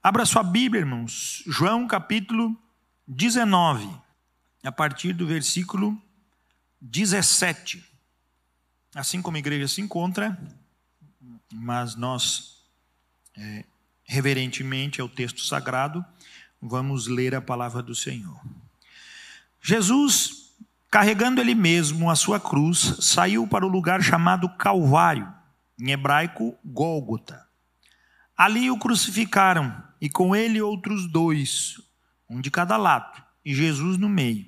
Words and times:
Abra 0.00 0.24
sua 0.24 0.44
Bíblia, 0.44 0.80
irmãos. 0.80 1.42
João 1.44 1.88
capítulo 1.88 2.56
19, 3.08 3.90
a 4.62 4.70
partir 4.70 5.12
do 5.12 5.26
versículo 5.26 6.00
17. 6.80 7.84
Assim 8.94 9.20
como 9.20 9.36
a 9.36 9.40
igreja 9.40 9.66
se 9.66 9.80
encontra, 9.80 10.38
mas 11.52 11.96
nós, 11.96 12.62
é, 13.36 13.64
reverentemente 14.04 15.00
ao 15.00 15.08
texto 15.08 15.40
sagrado, 15.40 16.04
vamos 16.62 17.08
ler 17.08 17.34
a 17.34 17.42
palavra 17.42 17.82
do 17.82 17.94
Senhor. 17.94 18.40
Jesus, 19.60 20.54
carregando 20.88 21.40
ele 21.40 21.56
mesmo 21.56 22.08
a 22.08 22.14
sua 22.14 22.38
cruz, 22.38 22.98
saiu 23.00 23.48
para 23.48 23.66
o 23.66 23.68
lugar 23.68 24.00
chamado 24.00 24.48
Calvário, 24.50 25.34
em 25.76 25.90
hebraico, 25.90 26.56
Gólgota. 26.64 27.44
Ali 28.36 28.70
o 28.70 28.78
crucificaram 28.78 29.87
e 30.00 30.08
com 30.08 30.34
ele 30.34 30.60
outros 30.60 31.10
dois, 31.10 31.80
um 32.28 32.40
de 32.40 32.50
cada 32.50 32.76
lado, 32.76 33.22
e 33.44 33.54
Jesus 33.54 33.98
no 33.98 34.08
meio. 34.08 34.46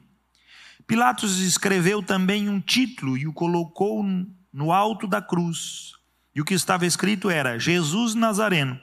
Pilatos 0.86 1.38
escreveu 1.38 2.02
também 2.02 2.48
um 2.48 2.60
título 2.60 3.16
e 3.16 3.26
o 3.26 3.32
colocou 3.32 4.04
no 4.52 4.72
alto 4.72 5.06
da 5.06 5.22
cruz. 5.22 5.92
E 6.34 6.40
o 6.40 6.44
que 6.44 6.54
estava 6.54 6.84
escrito 6.84 7.30
era: 7.30 7.58
Jesus 7.58 8.14
Nazareno, 8.14 8.80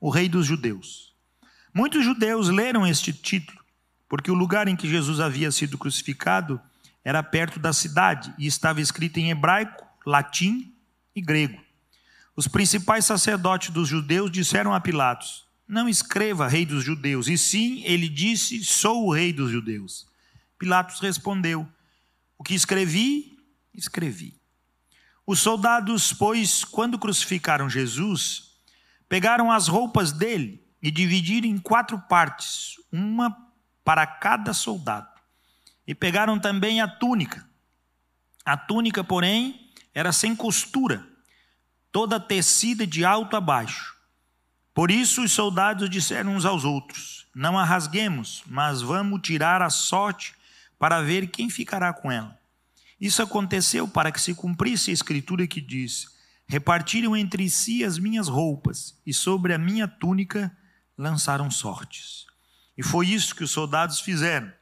o 0.00 0.10
Rei 0.10 0.28
dos 0.28 0.46
Judeus. 0.46 1.14
Muitos 1.72 2.04
judeus 2.04 2.48
leram 2.48 2.86
este 2.86 3.12
título, 3.12 3.60
porque 4.08 4.30
o 4.30 4.34
lugar 4.34 4.68
em 4.68 4.76
que 4.76 4.88
Jesus 4.88 5.18
havia 5.18 5.50
sido 5.50 5.78
crucificado 5.78 6.60
era 7.04 7.22
perto 7.22 7.58
da 7.58 7.72
cidade 7.72 8.32
e 8.38 8.46
estava 8.46 8.80
escrito 8.80 9.18
em 9.18 9.30
hebraico, 9.30 9.84
latim 10.06 10.72
e 11.14 11.20
grego. 11.20 11.60
Os 12.36 12.48
principais 12.48 13.04
sacerdotes 13.04 13.70
dos 13.70 13.88
judeus 13.88 14.30
disseram 14.30 14.72
a 14.72 14.80
Pilatos: 14.80 15.44
Não 15.66 15.88
escreva 15.88 16.46
rei 16.46 16.66
dos 16.66 16.84
judeus, 16.84 17.26
e 17.26 17.38
sim 17.38 17.82
ele 17.84 18.08
disse: 18.08 18.62
Sou 18.64 19.06
o 19.06 19.12
rei 19.12 19.32
dos 19.32 19.50
judeus. 19.50 20.06
Pilatos 20.58 21.00
respondeu: 21.00 21.66
O 22.38 22.44
que 22.44 22.54
escrevi, 22.54 23.38
escrevi. 23.72 24.38
Os 25.26 25.40
soldados, 25.40 26.12
pois, 26.12 26.64
quando 26.64 26.98
crucificaram 26.98 27.68
Jesus, 27.68 28.52
pegaram 29.08 29.50
as 29.50 29.68
roupas 29.68 30.12
dele 30.12 30.62
e 30.82 30.90
dividiram 30.90 31.48
em 31.48 31.56
quatro 31.56 31.98
partes, 31.98 32.74
uma 32.92 33.34
para 33.82 34.06
cada 34.06 34.52
soldado. 34.52 35.08
E 35.86 35.94
pegaram 35.94 36.38
também 36.38 36.80
a 36.80 36.88
túnica. 36.88 37.46
A 38.44 38.56
túnica, 38.56 39.02
porém, 39.02 39.70
era 39.94 40.12
sem 40.12 40.36
costura, 40.36 41.06
toda 41.90 42.20
tecida 42.20 42.86
de 42.86 43.04
alto 43.04 43.36
a 43.36 43.40
baixo. 43.40 43.93
Por 44.74 44.90
isso 44.90 45.22
os 45.22 45.30
soldados 45.30 45.88
disseram 45.88 46.34
uns 46.34 46.44
aos 46.44 46.64
outros: 46.64 47.26
Não 47.32 47.56
a 47.56 47.64
rasguemos, 47.64 48.42
mas 48.44 48.82
vamos 48.82 49.22
tirar 49.22 49.62
a 49.62 49.70
sorte 49.70 50.34
para 50.78 51.00
ver 51.00 51.28
quem 51.28 51.48
ficará 51.48 51.92
com 51.92 52.10
ela. 52.10 52.36
Isso 53.00 53.22
aconteceu 53.22 53.86
para 53.86 54.10
que 54.10 54.20
se 54.20 54.34
cumprisse 54.34 54.90
a 54.90 54.94
escritura 54.94 55.46
que 55.46 55.60
diz: 55.60 56.08
Repartiram 56.48 57.16
entre 57.16 57.48
si 57.48 57.84
as 57.84 57.98
minhas 57.98 58.26
roupas, 58.26 59.00
e 59.06 59.14
sobre 59.14 59.54
a 59.54 59.58
minha 59.58 59.86
túnica 59.86 60.54
lançaram 60.98 61.50
sortes. 61.50 62.26
E 62.76 62.82
foi 62.82 63.06
isso 63.08 63.34
que 63.34 63.44
os 63.44 63.52
soldados 63.52 64.00
fizeram. 64.00 64.52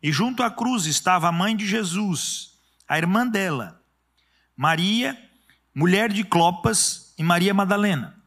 E 0.00 0.12
junto 0.12 0.44
à 0.44 0.50
cruz 0.50 0.86
estava 0.86 1.28
a 1.28 1.32
mãe 1.32 1.56
de 1.56 1.66
Jesus, 1.66 2.54
a 2.88 2.96
irmã 2.96 3.26
dela, 3.26 3.82
Maria, 4.56 5.20
mulher 5.74 6.12
de 6.12 6.22
Clopas, 6.22 7.12
e 7.18 7.22
Maria 7.22 7.52
Madalena. 7.52 8.19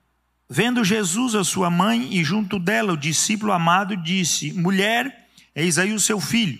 Vendo 0.56 0.84
Jesus 0.84 1.34
a 1.34 1.44
sua 1.44 1.68
mãe 1.72 2.14
e 2.14 2.23
junto 2.23 2.59
dela 2.59 2.94
o 2.94 2.98
discípulo 2.98 3.52
amado, 3.52 3.98
disse: 3.98 4.54
Mulher, 4.54 5.26
eis 5.56 5.80
aí 5.80 5.92
o 5.92 6.00
seu 6.00 6.20
filho. 6.20 6.60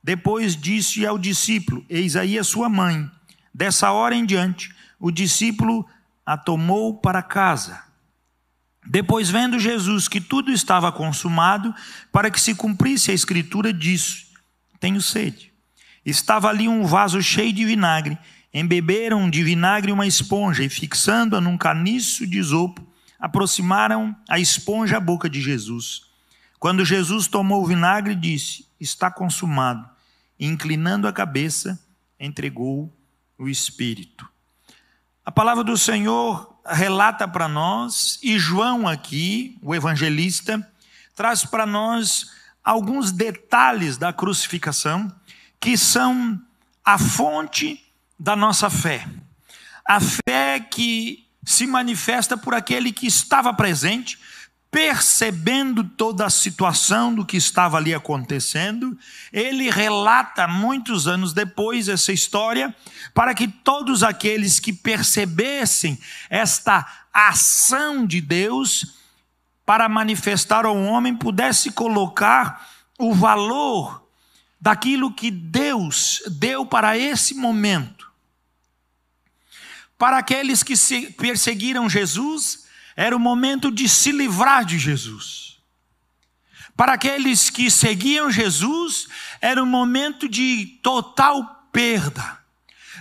Depois 0.00 0.56
disse 0.56 1.04
ao 1.04 1.18
discípulo: 1.18 1.84
Eis 1.90 2.14
aí 2.14 2.38
a 2.38 2.44
sua 2.44 2.68
mãe. 2.68 3.10
Dessa 3.52 3.90
hora 3.90 4.14
em 4.14 4.24
diante, 4.24 4.72
o 5.00 5.10
discípulo 5.10 5.84
a 6.24 6.36
tomou 6.36 6.98
para 6.98 7.24
casa. 7.24 7.82
Depois, 8.86 9.30
vendo 9.30 9.58
Jesus 9.58 10.06
que 10.06 10.20
tudo 10.20 10.52
estava 10.52 10.92
consumado, 10.92 11.74
para 12.12 12.30
que 12.30 12.40
se 12.40 12.54
cumprisse 12.54 13.10
a 13.10 13.14
escritura, 13.14 13.72
disse: 13.72 14.26
Tenho 14.78 15.02
sede. 15.02 15.52
Estava 16.06 16.48
ali 16.48 16.68
um 16.68 16.84
vaso 16.84 17.20
cheio 17.20 17.52
de 17.52 17.64
vinagre. 17.64 18.16
Embeberam 18.52 19.28
de 19.28 19.42
vinagre 19.42 19.90
uma 19.90 20.06
esponja 20.06 20.62
e, 20.62 20.68
fixando-a 20.68 21.40
num 21.40 21.58
caniço 21.58 22.24
de 22.24 22.38
isopo, 22.38 22.93
aproximaram 23.18 24.14
a 24.28 24.38
esponja 24.38 24.98
à 24.98 25.00
boca 25.00 25.28
de 25.28 25.40
Jesus. 25.40 26.02
Quando 26.58 26.84
Jesus 26.84 27.26
tomou 27.26 27.62
o 27.62 27.66
vinagre, 27.66 28.14
disse: 28.14 28.66
Está 28.80 29.10
consumado. 29.10 29.88
E, 30.38 30.46
inclinando 30.46 31.06
a 31.06 31.12
cabeça, 31.12 31.78
entregou 32.18 32.92
o 33.38 33.48
Espírito. 33.48 34.28
A 35.24 35.32
palavra 35.32 35.64
do 35.64 35.76
Senhor 35.76 36.58
relata 36.66 37.26
para 37.28 37.48
nós, 37.48 38.18
e 38.22 38.38
João 38.38 38.88
aqui, 38.88 39.58
o 39.62 39.74
evangelista, 39.74 40.66
traz 41.14 41.44
para 41.44 41.66
nós 41.66 42.30
alguns 42.62 43.12
detalhes 43.12 43.96
da 43.98 44.12
crucificação 44.12 45.12
que 45.60 45.76
são 45.76 46.40
a 46.84 46.98
fonte 46.98 47.82
da 48.18 48.34
nossa 48.34 48.68
fé. 48.68 49.06
A 49.86 50.00
fé 50.00 50.60
que 50.60 51.23
se 51.44 51.66
manifesta 51.66 52.36
por 52.36 52.54
aquele 52.54 52.92
que 52.92 53.06
estava 53.06 53.52
presente, 53.52 54.18
percebendo 54.70 55.84
toda 55.84 56.26
a 56.26 56.30
situação 56.30 57.14
do 57.14 57.24
que 57.24 57.36
estava 57.36 57.76
ali 57.76 57.94
acontecendo, 57.94 58.98
ele 59.32 59.70
relata 59.70 60.48
muitos 60.48 61.06
anos 61.06 61.32
depois 61.32 61.88
essa 61.88 62.12
história, 62.12 62.74
para 63.14 63.34
que 63.34 63.46
todos 63.46 64.02
aqueles 64.02 64.58
que 64.58 64.72
percebessem 64.72 65.96
esta 66.28 66.84
ação 67.12 68.04
de 68.04 68.20
Deus 68.20 68.96
para 69.64 69.88
manifestar 69.88 70.66
ao 70.66 70.76
homem 70.76 71.14
pudesse 71.14 71.70
colocar 71.70 72.68
o 72.98 73.14
valor 73.14 74.08
daquilo 74.60 75.12
que 75.12 75.30
Deus 75.30 76.22
deu 76.26 76.66
para 76.66 76.98
esse 76.98 77.34
momento. 77.34 78.03
Para 79.98 80.18
aqueles 80.18 80.62
que 80.62 80.74
perseguiram 81.12 81.88
Jesus, 81.88 82.64
era 82.96 83.16
o 83.16 83.20
momento 83.20 83.70
de 83.70 83.88
se 83.88 84.12
livrar 84.12 84.64
de 84.64 84.78
Jesus. 84.78 85.58
Para 86.76 86.94
aqueles 86.94 87.50
que 87.50 87.70
seguiam 87.70 88.30
Jesus, 88.30 89.06
era 89.40 89.62
um 89.62 89.66
momento 89.66 90.28
de 90.28 90.78
total 90.82 91.68
perda. 91.72 92.40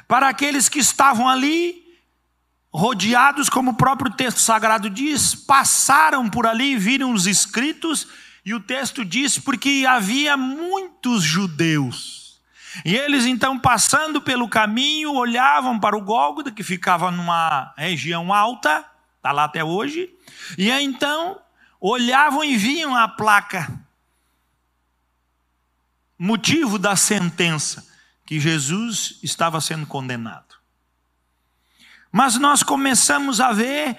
Para 0.08 0.30
aqueles 0.30 0.70
que 0.70 0.80
estavam 0.80 1.28
ali, 1.28 1.84
rodeados, 2.72 3.50
como 3.50 3.72
o 3.72 3.76
próprio 3.76 4.12
texto 4.12 4.40
sagrado 4.40 4.90
diz, 4.90 5.34
passaram 5.34 6.30
por 6.30 6.46
ali, 6.46 6.76
viram 6.76 7.14
os 7.14 7.26
escritos, 7.26 8.08
e 8.46 8.54
o 8.54 8.60
texto 8.60 9.04
diz 9.04 9.40
porque 9.40 9.86
havia 9.88 10.38
muitos 10.38 11.24
judeus. 11.24 12.23
E 12.84 12.96
eles 12.96 13.26
então, 13.26 13.60
passando 13.60 14.22
pelo 14.22 14.50
caminho, 14.50 15.14
olhavam 15.14 15.80
para 15.80 15.96
o 15.96 16.02
Gólgota, 16.02 16.52
que 16.52 16.64
ficava 16.64 17.12
numa 17.12 17.74
região 17.78 18.34
alta, 18.34 18.86
está 19.18 19.32
lá 19.32 19.44
até 19.44 19.64
hoje. 19.64 20.10
E 20.58 20.72
então 20.72 21.40
olhavam 21.80 22.44
e 22.44 22.56
viam 22.56 22.96
a 22.96 23.08
placa, 23.08 23.72
motivo 26.18 26.80
da 26.80 26.96
sentença, 26.96 27.86
que 28.26 28.40
Jesus 28.40 29.20
estava 29.22 29.60
sendo 29.60 29.86
condenado. 29.86 30.56
Mas 32.12 32.38
nós 32.38 32.64
começamos 32.64 33.42
a 33.42 33.52
ver 33.52 33.98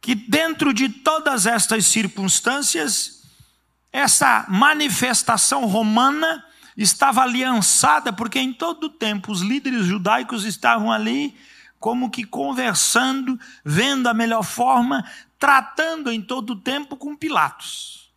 que 0.00 0.14
dentro 0.14 0.72
de 0.72 0.88
todas 0.88 1.46
estas 1.46 1.86
circunstâncias, 1.86 3.22
essa 3.92 4.46
manifestação 4.48 5.66
romana 5.66 6.45
estava 6.76 7.22
aliançada, 7.22 8.12
porque 8.12 8.38
em 8.38 8.52
todo 8.52 8.84
o 8.84 8.90
tempo 8.90 9.32
os 9.32 9.40
líderes 9.40 9.86
judaicos 9.86 10.44
estavam 10.44 10.92
ali 10.92 11.34
como 11.78 12.10
que 12.10 12.24
conversando, 12.24 13.38
vendo 13.64 14.08
a 14.08 14.14
melhor 14.14 14.42
forma, 14.42 15.04
tratando 15.38 16.10
em 16.10 16.20
todo 16.20 16.50
o 16.50 16.60
tempo 16.60 16.96
com 16.96 17.16
Pilatos. 17.16 18.10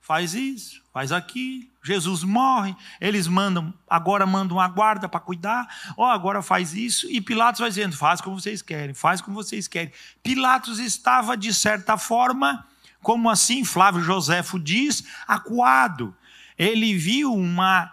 Faz 0.00 0.34
isso, 0.34 0.82
faz 0.92 1.12
aquilo. 1.12 1.68
Jesus 1.82 2.22
morre, 2.22 2.76
eles 3.00 3.26
mandam, 3.26 3.72
agora 3.88 4.26
mandam 4.26 4.60
a 4.60 4.68
guarda 4.68 5.08
para 5.08 5.20
cuidar, 5.20 5.66
ó, 5.96 6.06
oh, 6.06 6.10
agora 6.10 6.42
faz 6.42 6.74
isso, 6.74 7.10
e 7.10 7.20
Pilatos 7.20 7.60
vai 7.60 7.70
dizendo: 7.70 7.96
faz 7.96 8.20
como 8.20 8.38
vocês 8.38 8.60
querem, 8.60 8.94
faz 8.94 9.20
como 9.20 9.34
vocês 9.34 9.66
querem. 9.66 9.92
Pilatos 10.22 10.78
estava, 10.78 11.36
de 11.36 11.54
certa 11.54 11.96
forma, 11.96 12.66
como 13.02 13.30
assim 13.30 13.64
Flávio 13.64 14.02
Joséfo 14.02 14.58
diz, 14.58 15.04
acuado. 15.26 16.14
Ele 16.58 16.94
viu 16.96 17.32
uma 17.32 17.92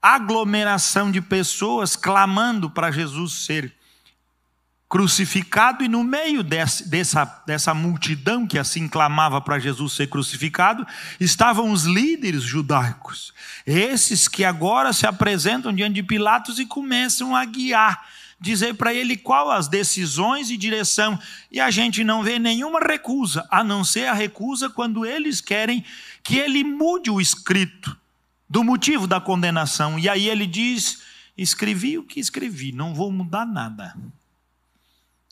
aglomeração 0.00 1.10
de 1.10 1.20
pessoas 1.20 1.96
clamando 1.96 2.70
para 2.70 2.90
Jesus 2.90 3.44
ser 3.44 3.74
crucificado, 4.88 5.82
e 5.82 5.88
no 5.88 6.04
meio 6.04 6.44
desse, 6.44 6.88
dessa, 6.88 7.24
dessa 7.44 7.74
multidão 7.74 8.46
que 8.46 8.56
assim 8.56 8.86
clamava 8.86 9.40
para 9.40 9.58
Jesus 9.58 9.94
ser 9.94 10.08
crucificado, 10.08 10.86
estavam 11.18 11.72
os 11.72 11.84
líderes 11.84 12.42
judaicos, 12.42 13.34
esses 13.66 14.28
que 14.28 14.44
agora 14.44 14.92
se 14.92 15.06
apresentam 15.06 15.72
diante 15.72 15.94
de 15.94 16.02
Pilatos 16.04 16.60
e 16.60 16.66
começam 16.66 17.34
a 17.34 17.44
guiar, 17.44 18.06
dizer 18.38 18.74
para 18.74 18.92
ele 18.92 19.16
qual 19.16 19.50
as 19.50 19.68
decisões 19.68 20.50
e 20.50 20.56
direção, 20.56 21.18
e 21.50 21.60
a 21.60 21.70
gente 21.70 22.04
não 22.04 22.22
vê 22.22 22.38
nenhuma 22.38 22.80
recusa, 22.80 23.46
a 23.50 23.64
não 23.64 23.82
ser 23.82 24.06
a 24.06 24.12
recusa 24.12 24.68
quando 24.68 25.06
eles 25.06 25.40
querem 25.40 25.84
que 26.22 26.36
ele 26.38 26.62
mude 26.62 27.10
o 27.10 27.20
escrito 27.20 27.96
do 28.48 28.62
motivo 28.62 29.06
da 29.06 29.20
condenação, 29.20 29.98
e 29.98 30.08
aí 30.08 30.28
ele 30.28 30.46
diz: 30.46 31.02
escrevi 31.36 31.98
o 31.98 32.04
que 32.04 32.20
escrevi, 32.20 32.72
não 32.72 32.94
vou 32.94 33.10
mudar 33.10 33.46
nada. 33.46 33.96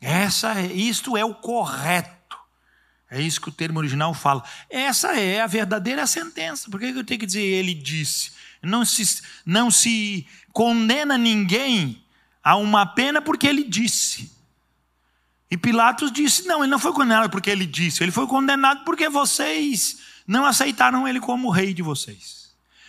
Essa, 0.01 0.61
é, 0.61 0.73
isto 0.73 1.17
é 1.17 1.25
o 1.25 1.35
correto. 1.35 2.15
É 3.11 3.23
isso 3.23 3.41
que 3.41 3.49
o 3.49 3.53
termo 3.53 3.79
original 3.79 4.12
fala. 4.12 4.43
Essa 4.69 5.19
é 5.19 5.41
a 5.41 5.47
verdadeira 5.47 6.06
sentença. 6.06 6.69
Por 6.71 6.81
que 6.81 6.87
eu 6.87 7.05
tenho 7.05 7.21
que 7.21 7.27
dizer 7.27 7.41
ele 7.41 7.73
disse? 7.73 8.33
Não 8.61 8.85
se, 8.85 9.23
não 9.47 9.71
se 9.71 10.27
condena 10.53 11.17
ninguém 11.17 12.04
a 12.44 12.56
uma 12.56 12.85
pena 12.85 13.23
porque 13.23 13.46
ele 13.46 13.64
disse. 13.64 14.31
E 15.50 15.56
Pilatos 15.56 16.12
disse: 16.12 16.46
não, 16.46 16.62
ele 16.62 16.70
não 16.70 16.79
foi 16.79 16.93
condenado 16.93 17.31
porque 17.31 17.49
ele 17.49 17.64
disse, 17.64 18.02
ele 18.02 18.12
foi 18.12 18.26
condenado 18.26 18.85
porque 18.85 19.08
vocês 19.08 19.99
não 20.26 20.44
aceitaram 20.44 21.08
ele 21.08 21.20
como 21.20 21.49
rei 21.49 21.73
de 21.73 21.82
vocês. 21.82 22.44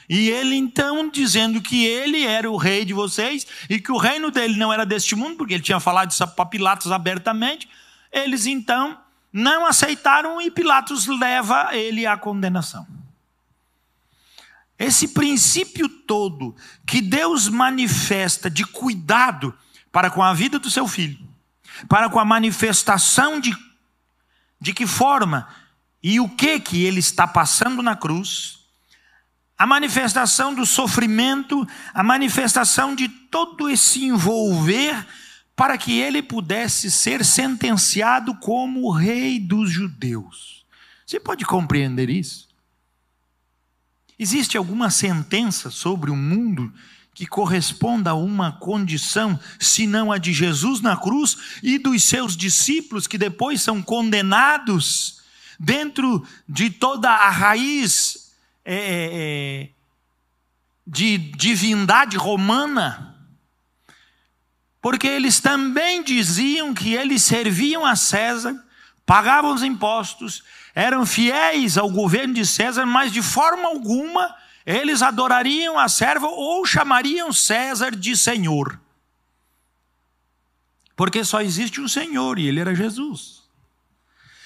E 0.08 0.30
ele 0.30 0.56
então 0.56 1.10
dizendo 1.10 1.62
que 1.62 1.84
ele 1.84 2.26
era 2.26 2.50
o 2.50 2.58
rei 2.58 2.86
de 2.86 2.94
vocês 2.94 3.48
e 3.70 3.80
que 3.80 3.92
o 3.92 3.98
reino 3.98 4.30
dele 4.30 4.58
não 4.58 4.72
era 4.72 4.86
deste 4.86 5.16
mundo, 5.16 5.38
porque 5.38 5.56
ele 5.56 5.64
tinha 5.64 5.80
falado 5.80 6.12
isso 6.12 6.28
para 6.28 6.46
Pilatos 6.46 6.92
abertamente, 6.92 7.68
eles 8.12 8.46
então 8.46 9.00
não 9.34 9.66
aceitaram 9.66 10.40
e 10.40 10.52
Pilatos 10.52 11.08
leva 11.08 11.76
ele 11.76 12.06
à 12.06 12.16
condenação. 12.16 12.86
Esse 14.78 15.10
princípio 15.10 15.88
todo 15.88 16.56
que 16.86 17.02
Deus 17.02 17.48
manifesta 17.48 18.50
de 18.50 18.66
cuidado 18.66 19.54
para 19.92 20.10
com 20.10 20.22
a 20.22 20.34
vida 20.34 20.60
do 20.60 20.70
seu 20.70 20.88
filho, 20.88 21.18
para 21.88 22.10
com 22.10 22.20
a 22.20 22.26
manifestação 22.26 23.40
de, 23.40 23.56
de 24.60 24.74
que 24.74 24.86
forma 24.86 25.48
e 26.04 26.20
o 26.20 26.28
que 26.28 26.60
que 26.60 26.84
ele 26.84 27.00
está 27.00 27.26
passando 27.26 27.82
na 27.82 27.96
cruz, 27.96 28.60
a 29.58 29.66
manifestação 29.66 30.54
do 30.54 30.66
sofrimento, 30.66 31.66
a 31.94 32.04
manifestação 32.04 32.94
de 32.94 33.08
todo 33.08 33.70
esse 33.70 34.04
envolver 34.04 35.08
para 35.56 35.78
que 35.78 35.98
ele 35.98 36.22
pudesse 36.22 36.92
ser 36.92 37.24
sentenciado 37.24 38.36
como 38.36 38.92
rei 38.92 39.40
dos 39.40 39.72
judeus. 39.72 40.66
Você 41.06 41.20
pode 41.20 41.46
compreender 41.46 42.10
isso? 42.10 42.50
Existe 44.18 44.58
alguma 44.58 44.90
sentença 44.90 45.70
sobre 45.70 46.10
o 46.10 46.16
mundo 46.16 46.72
que 47.14 47.26
corresponda 47.26 48.12
a 48.12 48.14
uma 48.14 48.52
condição, 48.52 49.40
senão 49.60 50.12
a 50.12 50.18
de 50.18 50.34
Jesus 50.34 50.82
na 50.82 50.98
cruz 50.98 51.38
e 51.64 51.78
dos 51.78 52.04
seus 52.04 52.36
discípulos 52.36 53.08
que 53.08 53.18
depois 53.18 53.62
são 53.62 53.82
condenados 53.82 55.22
dentro 55.58 56.28
de 56.48 56.70
toda 56.70 57.10
a 57.10 57.30
raiz 57.30 58.34
é, 58.66 58.76
é, 58.76 59.10
é, 59.14 59.70
de 60.86 61.18
divindade 61.18 62.18
romana, 62.18 63.16
porque 64.82 65.08
eles 65.08 65.40
também 65.40 66.04
diziam 66.04 66.74
que 66.74 66.94
eles 66.94 67.22
serviam 67.24 67.86
a 67.86 67.96
César, 67.96 68.62
pagavam 69.06 69.54
os 69.54 69.64
impostos, 69.64 70.44
eram 70.76 71.06
fiéis 71.06 71.78
ao 71.78 71.90
governo 71.90 72.34
de 72.34 72.46
César, 72.46 72.86
mas 72.86 73.12
de 73.12 73.22
forma 73.22 73.70
alguma 73.70 74.36
eles 74.66 75.02
adorariam 75.02 75.80
a 75.80 75.88
serva 75.88 76.28
ou 76.28 76.66
chamariam 76.66 77.32
César 77.32 77.96
de 77.96 78.18
Senhor. 78.18 78.80
Porque 80.96 81.24
só 81.24 81.42
existe 81.42 81.80
um 81.80 81.88
Senhor 81.88 82.38
e 82.40 82.48
ele 82.48 82.60
era 82.60 82.76
Jesus. 82.76 83.44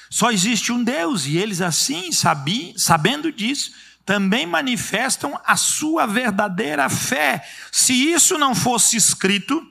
Só 0.09 0.31
existe 0.31 0.71
um 0.71 0.83
Deus 0.83 1.25
e 1.25 1.37
eles 1.37 1.61
assim, 1.61 2.11
sabiam, 2.11 2.77
sabendo 2.77 3.31
disso, 3.31 3.71
também 4.05 4.45
manifestam 4.45 5.39
a 5.45 5.55
sua 5.55 6.05
verdadeira 6.05 6.89
fé. 6.89 7.47
Se 7.71 7.93
isso 7.93 8.37
não 8.37 8.53
fosse 8.53 8.97
escrito, 8.97 9.65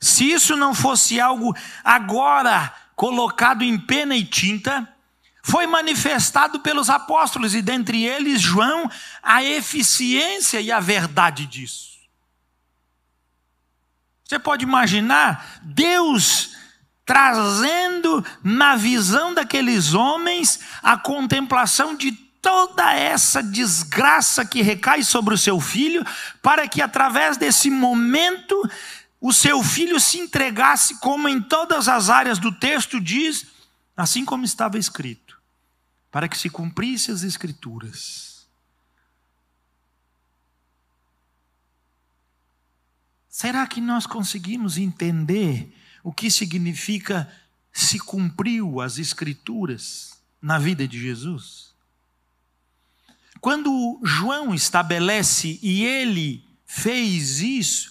se 0.00 0.30
isso 0.30 0.54
não 0.54 0.74
fosse 0.74 1.18
algo 1.18 1.56
agora 1.82 2.72
colocado 2.94 3.62
em 3.62 3.78
pena 3.78 4.14
e 4.14 4.24
tinta, 4.24 4.93
foi 5.46 5.66
manifestado 5.66 6.58
pelos 6.60 6.88
apóstolos 6.88 7.54
e 7.54 7.60
dentre 7.60 8.02
eles 8.02 8.40
João 8.40 8.90
a 9.22 9.44
eficiência 9.44 10.58
e 10.58 10.72
a 10.72 10.80
verdade 10.80 11.44
disso. 11.44 11.98
Você 14.24 14.38
pode 14.38 14.64
imaginar 14.64 15.60
Deus 15.62 16.56
trazendo 17.04 18.24
na 18.42 18.74
visão 18.74 19.34
daqueles 19.34 19.92
homens 19.92 20.60
a 20.82 20.96
contemplação 20.96 21.94
de 21.94 22.12
toda 22.40 22.94
essa 22.94 23.42
desgraça 23.42 24.46
que 24.46 24.62
recai 24.62 25.04
sobre 25.04 25.34
o 25.34 25.38
seu 25.38 25.60
filho, 25.60 26.02
para 26.42 26.66
que 26.66 26.80
através 26.80 27.36
desse 27.36 27.68
momento 27.68 28.58
o 29.20 29.30
seu 29.30 29.62
filho 29.62 30.00
se 30.00 30.18
entregasse, 30.18 30.98
como 31.00 31.28
em 31.28 31.40
todas 31.40 31.86
as 31.86 32.08
áreas 32.08 32.38
do 32.38 32.50
texto 32.50 32.98
diz, 32.98 33.46
assim 33.96 34.24
como 34.24 34.44
estava 34.44 34.78
escrito, 34.78 35.23
para 36.14 36.28
que 36.28 36.38
se 36.38 36.48
cumprisse 36.48 37.10
as 37.10 37.24
Escrituras. 37.24 38.46
Será 43.28 43.66
que 43.66 43.80
nós 43.80 44.06
conseguimos 44.06 44.78
entender 44.78 45.74
o 46.04 46.12
que 46.12 46.30
significa 46.30 47.28
se 47.72 47.98
cumpriu 47.98 48.80
as 48.80 48.96
Escrituras 48.96 50.16
na 50.40 50.56
vida 50.56 50.86
de 50.86 51.00
Jesus? 51.00 51.74
Quando 53.40 54.00
João 54.04 54.54
estabelece 54.54 55.58
e 55.60 55.84
ele 55.84 56.44
fez 56.64 57.40
isso 57.40 57.90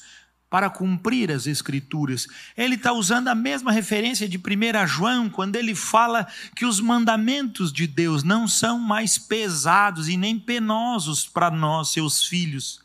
para 0.54 0.70
cumprir 0.70 1.32
as 1.32 1.48
Escrituras, 1.48 2.28
ele 2.56 2.76
está 2.76 2.94
usando 2.94 3.28
a 3.28 3.34
mesma 3.34 3.72
referência 3.72 4.30
de 4.30 4.38
1 4.38 4.86
João, 4.86 5.28
quando 5.28 5.56
ele 5.56 5.74
fala 5.74 6.28
que 6.56 6.64
os 6.64 6.80
mandamentos 6.80 7.74
de 7.74 7.88
Deus 7.88 8.22
não 8.22 8.48
são 8.48 8.78
mais 8.78 9.18
pesados 9.18 10.08
e 10.08 10.16
nem 10.16 10.38
penosos 10.38 11.26
para 11.26 11.50
nós, 11.50 11.90
seus 11.90 12.28
filhos 12.28 12.84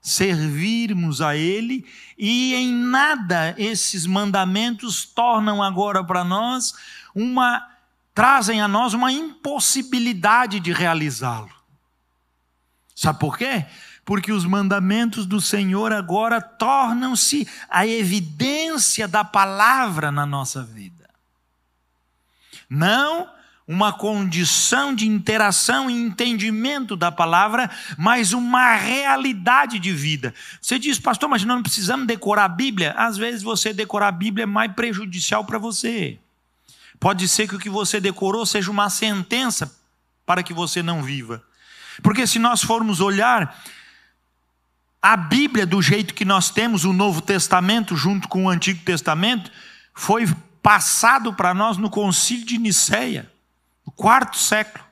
servirmos 0.00 1.20
a 1.20 1.36
Ele, 1.36 1.86
e 2.18 2.52
em 2.52 2.74
nada 2.74 3.54
esses 3.56 4.06
mandamentos 4.06 5.04
tornam 5.04 5.62
agora 5.62 6.02
para 6.02 6.24
nós 6.24 6.74
uma, 7.14 7.64
trazem 8.12 8.60
a 8.60 8.66
nós 8.66 8.92
uma 8.92 9.12
impossibilidade 9.12 10.58
de 10.58 10.72
realizá-lo. 10.72 11.54
Sabe 12.92 13.20
por 13.20 13.38
quê? 13.38 13.66
Porque 14.04 14.32
os 14.32 14.44
mandamentos 14.44 15.26
do 15.26 15.40
Senhor 15.40 15.92
agora 15.92 16.40
tornam-se 16.40 17.48
a 17.68 17.86
evidência 17.86 19.08
da 19.08 19.24
palavra 19.24 20.12
na 20.12 20.26
nossa 20.26 20.62
vida. 20.62 21.08
Não 22.68 23.28
uma 23.66 23.92
condição 23.92 24.94
de 24.94 25.06
interação 25.06 25.90
e 25.90 25.94
entendimento 25.94 26.94
da 26.94 27.10
palavra, 27.10 27.70
mas 27.96 28.34
uma 28.34 28.74
realidade 28.74 29.78
de 29.78 29.90
vida. 29.90 30.34
Você 30.60 30.78
diz, 30.78 30.98
pastor, 30.98 31.28
mas 31.30 31.44
nós 31.44 31.56
não 31.56 31.62
precisamos 31.62 32.06
decorar 32.06 32.44
a 32.44 32.48
Bíblia? 32.48 32.92
Às 32.92 33.16
vezes 33.16 33.42
você 33.42 33.72
decorar 33.72 34.08
a 34.08 34.12
Bíblia 34.12 34.42
é 34.42 34.46
mais 34.46 34.70
prejudicial 34.72 35.44
para 35.44 35.58
você. 35.58 36.18
Pode 37.00 37.26
ser 37.26 37.48
que 37.48 37.56
o 37.56 37.58
que 37.58 37.70
você 37.70 38.00
decorou 38.00 38.44
seja 38.44 38.70
uma 38.70 38.90
sentença 38.90 39.74
para 40.26 40.42
que 40.42 40.52
você 40.52 40.82
não 40.82 41.02
viva. 41.02 41.42
Porque 42.02 42.26
se 42.26 42.38
nós 42.38 42.62
formos 42.62 43.00
olhar 43.00 43.58
a 45.04 45.18
Bíblia 45.18 45.66
do 45.66 45.82
jeito 45.82 46.14
que 46.14 46.24
nós 46.24 46.48
temos, 46.48 46.86
o 46.86 46.92
Novo 46.94 47.20
Testamento 47.20 47.94
junto 47.94 48.26
com 48.26 48.46
o 48.46 48.48
Antigo 48.48 48.82
Testamento, 48.86 49.52
foi 49.92 50.26
passado 50.62 51.34
para 51.34 51.52
nós 51.52 51.76
no 51.76 51.90
Concílio 51.90 52.46
de 52.46 52.56
Nicéia, 52.56 53.30
no 53.84 53.92
quarto 53.92 54.38
século. 54.38 54.82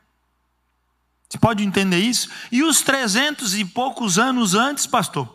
Você 1.27 1.39
pode 1.39 1.65
entender 1.65 1.97
isso? 1.97 2.29
E 2.53 2.63
os 2.63 2.83
trezentos 2.83 3.57
e 3.57 3.65
poucos 3.65 4.19
anos 4.19 4.55
antes, 4.55 4.87
pastor? 4.87 5.35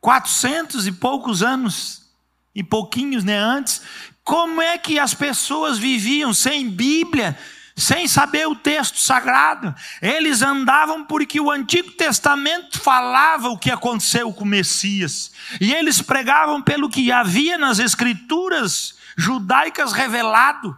Quatrocentos 0.00 0.88
e 0.88 0.90
poucos 0.90 1.40
anos 1.40 2.10
e 2.52 2.64
pouquinhos 2.64 3.22
né, 3.22 3.38
antes, 3.38 3.80
como 4.24 4.60
é 4.60 4.76
que 4.76 4.98
as 4.98 5.14
pessoas 5.14 5.78
viviam 5.78 6.34
sem 6.34 6.68
Bíblia, 6.68 7.38
sem 7.78 8.08
saber 8.08 8.48
o 8.48 8.56
texto 8.56 8.98
sagrado. 8.98 9.72
Eles 10.02 10.42
andavam 10.42 11.04
porque 11.04 11.40
o 11.40 11.50
Antigo 11.50 11.92
Testamento 11.92 12.80
falava 12.80 13.48
o 13.48 13.56
que 13.56 13.70
aconteceu 13.70 14.32
com 14.32 14.44
o 14.44 14.46
Messias. 14.48 15.30
E 15.60 15.72
eles 15.72 16.02
pregavam 16.02 16.60
pelo 16.60 16.90
que 16.90 17.12
havia 17.12 17.56
nas 17.56 17.78
Escrituras 17.78 18.96
judaicas 19.16 19.92
revelado. 19.92 20.76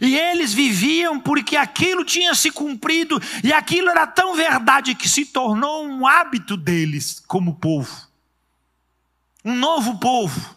E 0.00 0.16
eles 0.16 0.52
viviam 0.52 1.18
porque 1.18 1.56
aquilo 1.56 2.04
tinha 2.04 2.34
se 2.34 2.50
cumprido, 2.50 3.20
e 3.42 3.52
aquilo 3.52 3.90
era 3.90 4.06
tão 4.06 4.36
verdade 4.36 4.94
que 4.94 5.08
se 5.08 5.24
tornou 5.24 5.84
um 5.84 6.06
hábito 6.06 6.56
deles 6.56 7.20
como 7.26 7.56
povo. 7.56 8.08
Um 9.44 9.56
novo 9.56 9.98
povo. 9.98 10.54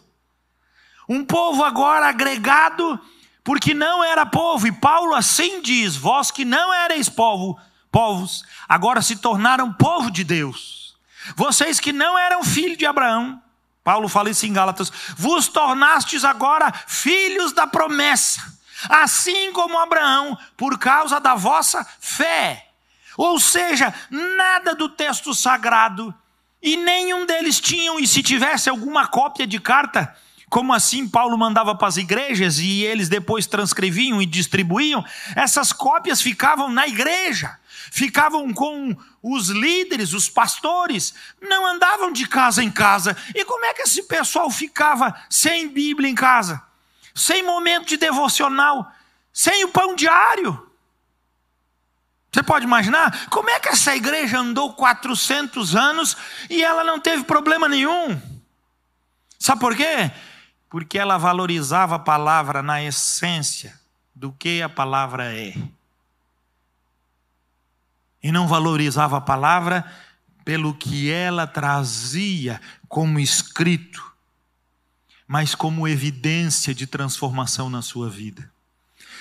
Um 1.08 1.24
povo 1.24 1.64
agora 1.64 2.08
agregado 2.08 3.00
porque 3.44 3.74
não 3.74 4.02
era 4.02 4.24
povo, 4.24 4.66
e 4.66 4.72
Paulo 4.72 5.14
assim 5.14 5.60
diz: 5.60 5.94
vós 5.94 6.30
que 6.30 6.44
não 6.44 6.72
erais 6.72 7.10
povo, 7.10 7.60
povos, 7.92 8.42
agora 8.66 9.02
se 9.02 9.16
tornaram 9.16 9.72
povo 9.72 10.10
de 10.10 10.24
Deus. 10.24 10.96
Vocês 11.36 11.78
que 11.78 11.92
não 11.92 12.18
eram 12.18 12.42
filho 12.42 12.76
de 12.76 12.86
Abraão, 12.86 13.40
Paulo 13.84 14.08
fala 14.08 14.30
isso 14.30 14.46
em 14.46 14.52
Gálatas, 14.52 14.90
vos 15.16 15.46
tornastes 15.46 16.24
agora 16.24 16.72
filhos 16.86 17.52
da 17.52 17.66
promessa, 17.66 18.40
assim 18.88 19.52
como 19.52 19.78
Abraão, 19.78 20.36
por 20.56 20.78
causa 20.78 21.20
da 21.20 21.34
vossa 21.34 21.86
fé. 22.00 22.70
Ou 23.16 23.38
seja, 23.38 23.94
nada 24.10 24.74
do 24.74 24.88
texto 24.88 25.34
sagrado, 25.34 26.14
e 26.62 26.78
nenhum 26.78 27.26
deles 27.26 27.60
tinham, 27.60 28.00
e 28.00 28.08
se 28.08 28.22
tivesse 28.22 28.70
alguma 28.70 29.06
cópia 29.06 29.46
de 29.46 29.60
carta, 29.60 30.16
como 30.54 30.72
assim 30.72 31.08
Paulo 31.08 31.36
mandava 31.36 31.74
para 31.74 31.88
as 31.88 31.96
igrejas 31.96 32.60
e 32.60 32.84
eles 32.84 33.08
depois 33.08 33.44
transcreviam 33.44 34.22
e 34.22 34.26
distribuíam, 34.26 35.04
essas 35.34 35.72
cópias 35.72 36.22
ficavam 36.22 36.70
na 36.70 36.86
igreja, 36.86 37.58
ficavam 37.90 38.54
com 38.54 38.96
os 39.20 39.48
líderes, 39.48 40.12
os 40.12 40.28
pastores, 40.28 41.12
não 41.42 41.66
andavam 41.66 42.12
de 42.12 42.28
casa 42.28 42.62
em 42.62 42.70
casa. 42.70 43.16
E 43.34 43.44
como 43.44 43.64
é 43.64 43.74
que 43.74 43.82
esse 43.82 44.04
pessoal 44.04 44.48
ficava 44.48 45.12
sem 45.28 45.66
Bíblia 45.66 46.08
em 46.08 46.14
casa? 46.14 46.62
Sem 47.12 47.42
momento 47.42 47.88
de 47.88 47.96
devocional, 47.96 48.88
sem 49.32 49.64
o 49.64 49.70
pão 49.70 49.96
diário? 49.96 50.70
Você 52.30 52.44
pode 52.44 52.64
imaginar 52.64 53.26
como 53.28 53.50
é 53.50 53.58
que 53.58 53.70
essa 53.70 53.96
igreja 53.96 54.38
andou 54.38 54.72
400 54.74 55.74
anos 55.74 56.16
e 56.48 56.62
ela 56.62 56.84
não 56.84 57.00
teve 57.00 57.24
problema 57.24 57.68
nenhum? 57.68 58.22
Sabe 59.36 59.60
por 59.60 59.74
quê? 59.74 60.12
Porque 60.74 60.98
ela 60.98 61.16
valorizava 61.16 61.94
a 61.94 61.98
palavra 62.00 62.60
na 62.60 62.82
essência 62.82 63.78
do 64.12 64.32
que 64.32 64.60
a 64.60 64.68
palavra 64.68 65.32
é. 65.32 65.54
E 68.20 68.32
não 68.32 68.48
valorizava 68.48 69.18
a 69.18 69.20
palavra 69.20 69.88
pelo 70.44 70.74
que 70.74 71.12
ela 71.12 71.46
trazia 71.46 72.60
como 72.88 73.20
escrito, 73.20 74.02
mas 75.28 75.54
como 75.54 75.86
evidência 75.86 76.74
de 76.74 76.88
transformação 76.88 77.70
na 77.70 77.80
sua 77.80 78.10
vida. 78.10 78.52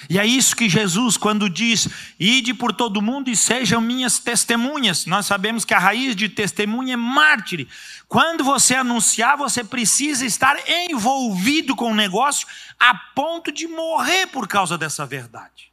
E 0.10 0.19
é 0.19 0.25
isso 0.25 0.55
que 0.55 0.69
Jesus, 0.69 1.17
quando 1.17 1.50
diz: 1.50 1.88
Ide 2.19 2.53
por 2.53 2.74
todo 2.74 3.01
mundo 3.01 3.29
e 3.29 3.36
sejam 3.36 3.81
minhas 3.81 4.19
testemunhas. 4.19 5.05
Nós 5.05 5.25
sabemos 5.25 5.65
que 5.65 5.74
a 5.74 5.79
raiz 5.79 6.15
de 6.15 6.29
testemunha 6.29 6.93
é 6.93 6.98
mártir. 6.98 7.67
Quando 8.07 8.43
você 8.43 8.75
anunciar, 8.75 9.38
você 9.38 9.63
precisa 9.63 10.25
estar 10.25 10.55
envolvido 10.67 11.75
com 11.75 11.91
o 11.91 11.95
negócio 11.95 12.48
a 12.79 12.93
ponto 12.93 13.51
de 13.51 13.67
morrer 13.67 14.27
por 14.27 14.48
causa 14.48 14.77
dessa 14.77 15.05
verdade. 15.05 15.72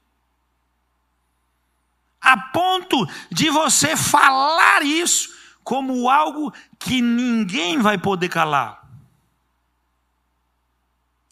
A 2.21 2.37
ponto 2.37 3.09
de 3.31 3.51
você 3.51 3.97
falar 3.97 4.83
isso 4.83 5.31
como 5.65 6.09
algo 6.09 6.53
que 6.79 7.01
ninguém 7.01 7.79
vai 7.79 7.97
poder 7.97 8.29
calar. 8.29 8.80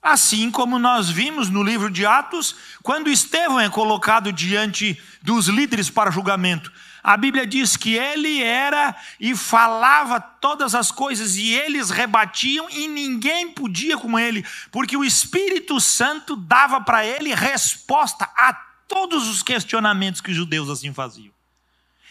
Assim 0.01 0.51
como 0.51 0.79
nós 0.79 1.11
vimos 1.11 1.51
no 1.51 1.63
livro 1.63 1.91
de 1.91 2.07
Atos, 2.07 2.55
quando 2.83 3.11
Estevão 3.11 3.59
é 3.59 3.69
colocado 3.69 4.33
diante 4.33 5.01
dos 5.21 5.49
líderes 5.49 5.91
para 5.91 6.11
julgamento, 6.11 6.73
a 7.03 7.17
Bíblia 7.17 7.47
diz 7.47 7.77
que 7.77 7.95
ele 7.95 8.43
era 8.43 8.95
e 9.19 9.35
falava 9.35 10.21
todas 10.21 10.75
as 10.75 10.93
coisas 10.93 11.37
e 11.37 11.53
eles 11.53 11.91
rebatiam 11.91 12.69
e 12.71 12.87
ninguém 12.87 13.51
podia 13.51 13.99
com 13.99 14.19
ele, 14.19 14.47
porque 14.71 14.97
o 14.97 15.05
Espírito 15.05 15.81
Santo 15.81 16.37
dava 16.37 16.81
para 16.81 17.05
ele 17.05 17.35
resposta 17.35 18.31
a 18.37 18.53
todos 18.87 19.27
os 19.29 19.43
questionamentos 19.43 20.21
que 20.21 20.31
os 20.31 20.37
judeus 20.37 20.69
assim 20.71 20.93
faziam. 20.93 21.33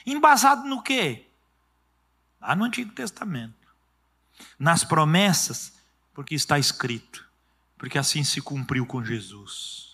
Embasado 0.05 0.67
no 0.67 0.81
quê? 0.81 1.25
Lá 2.41 2.55
no 2.55 2.65
Antigo 2.65 2.91
Testamento. 2.91 3.55
Nas 4.59 4.83
promessas, 4.83 5.73
porque 6.13 6.35
está 6.35 6.59
escrito 6.59 7.26
porque 7.77 7.97
assim 7.97 8.23
se 8.23 8.41
cumpriu 8.41 8.85
com 8.85 9.03
Jesus. 9.03 9.87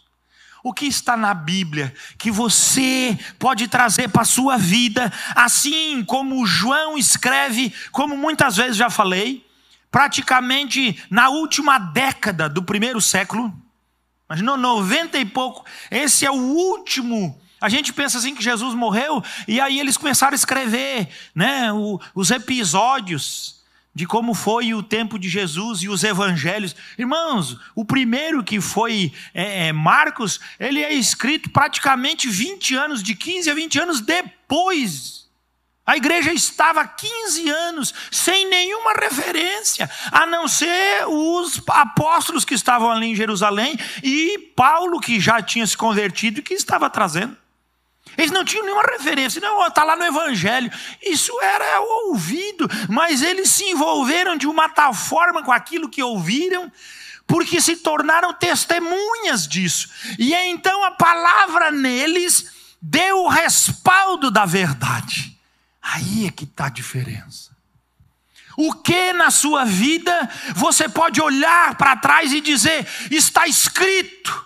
O 0.63 0.73
que 0.73 0.85
está 0.85 1.17
na 1.17 1.33
Bíblia 1.33 1.93
que 2.17 2.31
você 2.31 3.17
pode 3.37 3.67
trazer 3.67 4.07
para 4.09 4.21
a 4.21 4.25
sua 4.25 4.57
vida, 4.57 5.11
assim 5.35 6.03
como 6.05 6.45
João 6.45 6.97
escreve, 6.97 7.73
como 7.91 8.15
muitas 8.15 8.55
vezes 8.55 8.77
já 8.77 8.89
falei, 8.89 9.45
praticamente 9.91 11.03
na 11.09 11.29
última 11.29 11.77
década 11.77 12.47
do 12.47 12.63
primeiro 12.63 13.01
século, 13.01 13.53
mas 14.27 14.41
não 14.41 14.55
90 14.55 15.17
e 15.19 15.25
pouco, 15.25 15.65
esse 15.91 16.25
é 16.25 16.31
o 16.31 16.35
último 16.35 17.39
a 17.63 17.69
gente 17.69 17.93
pensa 17.93 18.17
assim 18.17 18.35
que 18.35 18.43
Jesus 18.43 18.75
morreu 18.75 19.23
e 19.47 19.61
aí 19.61 19.79
eles 19.79 19.95
começaram 19.95 20.33
a 20.33 20.35
escrever, 20.35 21.07
né, 21.33 21.69
os 22.13 22.29
episódios 22.29 23.52
de 23.93 24.07
como 24.07 24.33
foi 24.33 24.73
o 24.73 24.81
tempo 24.81 25.19
de 25.19 25.29
Jesus 25.29 25.83
e 25.83 25.89
os 25.89 26.03
evangelhos. 26.03 26.75
Irmãos, 26.97 27.57
o 27.75 27.85
primeiro 27.85 28.43
que 28.43 28.59
foi 28.59 29.13
é, 29.33 29.67
é, 29.67 29.73
Marcos, 29.73 30.39
ele 30.59 30.81
é 30.81 30.93
escrito 30.93 31.49
praticamente 31.51 32.27
20 32.27 32.75
anos, 32.75 33.03
de 33.03 33.13
15 33.13 33.51
a 33.51 33.53
20 33.53 33.79
anos 33.79 34.01
depois. 34.01 35.23
A 35.85 35.97
igreja 35.97 36.31
estava 36.31 36.87
15 36.87 37.49
anos 37.49 37.93
sem 38.09 38.49
nenhuma 38.49 38.93
referência, 38.93 39.89
a 40.11 40.25
não 40.25 40.47
ser 40.47 41.05
os 41.07 41.61
apóstolos 41.67 42.45
que 42.45 42.53
estavam 42.53 42.89
ali 42.89 43.07
em 43.07 43.15
Jerusalém 43.15 43.77
e 44.01 44.39
Paulo, 44.55 44.99
que 45.01 45.19
já 45.19 45.41
tinha 45.41 45.67
se 45.67 45.77
convertido 45.77 46.39
e 46.39 46.43
que 46.43 46.53
estava 46.53 46.89
trazendo. 46.89 47.42
Eles 48.17 48.31
não 48.31 48.45
tinham 48.45 48.65
nenhuma 48.65 48.83
referência, 48.83 49.41
não, 49.41 49.65
está 49.67 49.83
lá 49.83 49.95
no 49.95 50.05
Evangelho. 50.05 50.71
Isso 51.01 51.31
era 51.41 51.81
ouvido, 51.81 52.67
mas 52.89 53.21
eles 53.21 53.49
se 53.49 53.63
envolveram 53.65 54.37
de 54.37 54.47
uma 54.47 54.69
tal 54.69 54.93
forma 54.93 55.43
com 55.43 55.51
aquilo 55.51 55.89
que 55.89 56.03
ouviram, 56.03 56.71
porque 57.25 57.59
se 57.59 57.77
tornaram 57.77 58.33
testemunhas 58.33 59.47
disso. 59.47 59.89
E 60.19 60.33
então 60.33 60.83
a 60.83 60.91
palavra 60.91 61.71
neles 61.71 62.51
deu 62.81 63.23
o 63.23 63.29
respaldo 63.29 64.29
da 64.29 64.45
verdade. 64.45 65.37
Aí 65.81 66.27
é 66.27 66.31
que 66.31 66.43
está 66.43 66.65
a 66.65 66.69
diferença. 66.69 67.51
O 68.55 68.73
que 68.73 69.13
na 69.13 69.31
sua 69.31 69.65
vida 69.65 70.29
você 70.55 70.87
pode 70.87 71.19
olhar 71.19 71.75
para 71.75 71.97
trás 71.97 72.31
e 72.31 72.39
dizer: 72.39 72.87
está 73.09 73.47
escrito. 73.47 74.45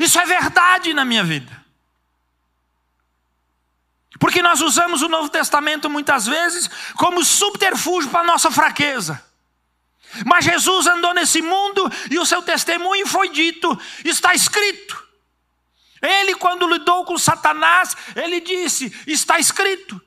Isso 0.00 0.18
é 0.18 0.24
verdade 0.24 0.94
na 0.94 1.04
minha 1.04 1.24
vida. 1.24 1.57
Porque 4.18 4.42
nós 4.42 4.60
usamos 4.60 5.02
o 5.02 5.08
Novo 5.08 5.28
Testamento 5.28 5.88
muitas 5.88 6.26
vezes 6.26 6.68
como 6.96 7.24
subterfúgio 7.24 8.10
para 8.10 8.20
a 8.20 8.24
nossa 8.24 8.50
fraqueza. 8.50 9.22
Mas 10.24 10.44
Jesus 10.44 10.86
andou 10.86 11.14
nesse 11.14 11.42
mundo 11.42 11.90
e 12.10 12.18
o 12.18 12.26
seu 12.26 12.42
testemunho 12.42 13.06
foi 13.06 13.28
dito, 13.28 13.78
está 14.04 14.34
escrito. 14.34 15.06
Ele, 16.00 16.34
quando 16.34 16.68
lidou 16.68 17.04
com 17.04 17.18
Satanás, 17.18 17.96
ele 18.16 18.40
disse: 18.40 18.92
está 19.06 19.38
escrito. 19.38 20.00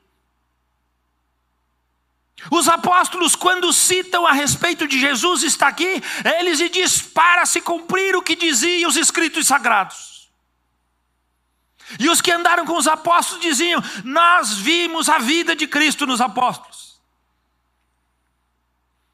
Os 2.50 2.68
apóstolos, 2.68 3.36
quando 3.36 3.72
citam 3.72 4.26
a 4.26 4.32
respeito 4.32 4.88
de 4.88 5.00
Jesus, 5.00 5.44
está 5.44 5.68
aqui, 5.68 6.02
eles 6.40 6.60
lhe 6.60 6.70
diz 6.70 7.02
para 7.02 7.46
se 7.46 7.62
cumprir 7.62 8.16
o 8.16 8.24
que 8.24 8.36
diziam 8.36 8.90
os 8.90 8.96
escritos 8.96 9.46
sagrados. 9.46 10.11
E 12.00 12.10
os 12.10 12.22
que 12.22 12.32
andaram 12.32 12.66
com 12.66 12.78
os 12.78 12.88
apóstolos 12.88 13.42
diziam: 13.42 13.82
Nós 14.04 14.54
vimos 14.54 15.10
a 15.10 15.20
vida 15.20 15.56
de 15.56 15.68
Cristo 15.68 16.06
nos 16.06 16.22
apóstolos. 16.22 17.00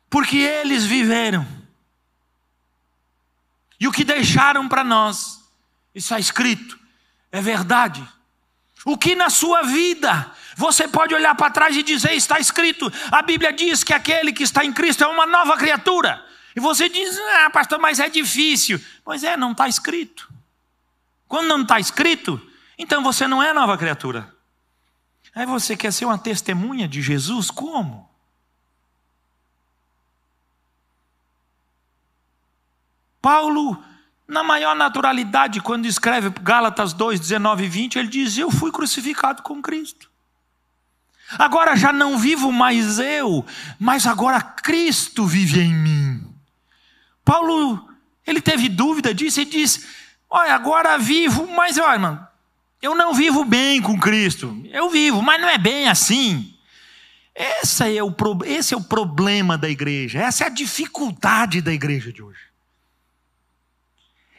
Porque 0.09 0.37
eles 0.37 0.85
viveram. 0.85 1.45
E 3.79 3.87
o 3.87 3.91
que 3.91 4.03
deixaram 4.03 4.67
para 4.67 4.83
nós, 4.83 5.43
isso 5.93 6.13
é 6.13 6.19
escrito, 6.19 6.79
é 7.31 7.41
verdade. 7.41 8.07
O 8.85 8.97
que 8.97 9.15
na 9.15 9.29
sua 9.29 9.63
vida 9.63 10.31
você 10.55 10.87
pode 10.87 11.13
olhar 11.13 11.35
para 11.35 11.51
trás 11.51 11.75
e 11.75 11.83
dizer: 11.83 12.13
está 12.13 12.39
escrito, 12.39 12.91
a 13.11 13.21
Bíblia 13.21 13.53
diz 13.53 13.83
que 13.83 13.93
aquele 13.93 14.33
que 14.33 14.43
está 14.43 14.65
em 14.65 14.73
Cristo 14.73 15.03
é 15.03 15.07
uma 15.07 15.25
nova 15.25 15.57
criatura. 15.57 16.25
E 16.55 16.59
você 16.59 16.89
diz: 16.89 17.17
Ah, 17.43 17.49
pastor, 17.49 17.79
mas 17.79 17.99
é 17.99 18.09
difícil. 18.09 18.81
Pois 19.03 19.23
é, 19.23 19.37
não 19.37 19.51
está 19.51 19.67
escrito. 19.67 20.27
Quando 21.27 21.47
não 21.47 21.61
está 21.61 21.79
escrito, 21.79 22.41
então 22.77 23.03
você 23.03 23.27
não 23.27 23.41
é 23.41 23.53
nova 23.53 23.77
criatura. 23.77 24.33
Aí 25.33 25.45
você 25.45 25.75
quer 25.75 25.91
ser 25.91 26.05
uma 26.05 26.17
testemunha 26.17 26.87
de 26.87 27.01
Jesus? 27.01 27.49
Como? 27.51 28.09
Paulo, 33.21 33.83
na 34.27 34.43
maior 34.43 34.75
naturalidade, 34.75 35.61
quando 35.61 35.85
escreve 35.85 36.29
Gálatas 36.41 36.93
2, 36.93 37.19
19 37.19 37.65
e 37.65 37.69
20, 37.69 37.99
ele 37.99 38.07
diz: 38.07 38.37
Eu 38.37 38.51
fui 38.51 38.71
crucificado 38.71 39.41
com 39.41 39.61
Cristo. 39.61 40.09
Agora 41.37 41.75
já 41.75 41.91
não 41.91 42.17
vivo 42.17 42.51
mais 42.51 42.99
eu, 42.99 43.45
mas 43.77 44.05
agora 44.05 44.41
Cristo 44.41 45.25
vive 45.25 45.59
em 45.59 45.73
mim. 45.73 46.33
Paulo, 47.23 47.89
ele 48.25 48.41
teve 48.41 48.69
dúvida 48.69 49.13
disso 49.13 49.41
e 49.41 49.45
disse: 49.45 49.85
Olha, 50.29 50.55
agora 50.55 50.97
vivo, 50.97 51.47
mas 51.47 51.77
olha, 51.77 51.93
irmão, 51.93 52.26
eu 52.81 52.95
não 52.95 53.13
vivo 53.13 53.43
bem 53.43 53.81
com 53.81 53.99
Cristo. 53.99 54.61
Eu 54.71 54.89
vivo, 54.89 55.21
mas 55.21 55.41
não 55.41 55.49
é 55.49 55.57
bem 55.57 55.87
assim. 55.87 56.53
Esse 57.33 57.97
é, 57.97 58.03
o, 58.03 58.15
esse 58.45 58.73
é 58.73 58.77
o 58.77 58.83
problema 58.83 59.57
da 59.57 59.69
igreja, 59.69 60.19
essa 60.19 60.43
é 60.43 60.47
a 60.47 60.49
dificuldade 60.49 61.61
da 61.61 61.71
igreja 61.71 62.11
de 62.11 62.21
hoje. 62.21 62.39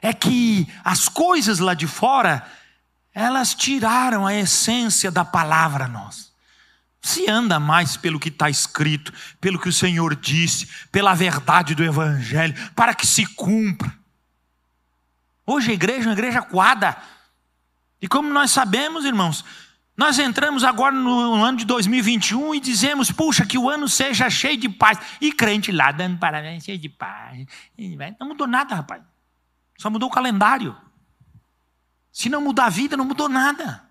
É 0.03 0.13
que 0.13 0.67
as 0.83 1.09
coisas 1.09 1.61
lá 1.61 1.75
de 1.75 1.87
fora, 1.87 2.45
elas 3.15 3.55
tiraram 3.55 4.27
a 4.27 4.35
essência 4.35 5.13
da 5.13 5.25
palavra 5.25 5.85
a 5.85 5.89
nós. 5.89 6.33
Se 7.01 7.31
anda 7.31 7.61
mais 7.61 7.97
pelo 7.97 8.19
que 8.19 8.29
está 8.29 8.51
escrito, 8.51 9.13
pelo 9.41 9.61
que 9.61 9.69
o 9.69 9.73
Senhor 9.73 10.17
disse, 10.17 10.69
pela 10.91 11.15
verdade 11.15 11.77
do 11.77 11.85
Evangelho, 11.85 12.55
para 12.75 12.95
que 12.95 13.07
se 13.07 13.25
cumpra. 13.25 13.93
Hoje 15.47 15.71
a 15.71 15.75
igreja 15.75 16.03
é 16.03 16.09
uma 16.09 16.13
igreja 16.13 16.43
coada. 16.43 16.97
E 18.01 18.07
como 18.07 18.31
nós 18.31 18.51
sabemos, 18.51 19.05
irmãos, 19.05 19.45
nós 19.97 20.19
entramos 20.19 20.63
agora 20.63 20.95
no 20.95 21.43
ano 21.43 21.59
de 21.59 21.65
2021 21.65 22.55
e 22.55 22.61
dizemos, 22.61 23.11
puxa, 23.11 23.45
que 23.45 23.59
o 23.59 23.69
ano 23.69 23.89
seja 23.89 24.31
cheio 24.31 24.57
de 24.57 24.69
paz. 24.69 24.99
E 25.21 25.33
crente 25.33 25.73
lá 25.73 25.91
dando 25.91 26.19
parabéns, 26.19 26.65
cheio 26.65 26.79
de 26.79 26.89
paz. 26.89 27.47
Não 28.21 28.29
mudou 28.29 28.47
nada, 28.47 28.77
rapaz. 28.77 29.03
Só 29.77 29.91
mudou 29.91 30.09
o 30.09 30.13
calendário. 30.13 30.77
Se 32.13 32.29
não 32.29 32.41
mudar 32.41 32.67
a 32.67 32.71
vida, 32.71 32.97
não 32.97 33.05
mudou 33.05 33.29
nada. 33.29 33.85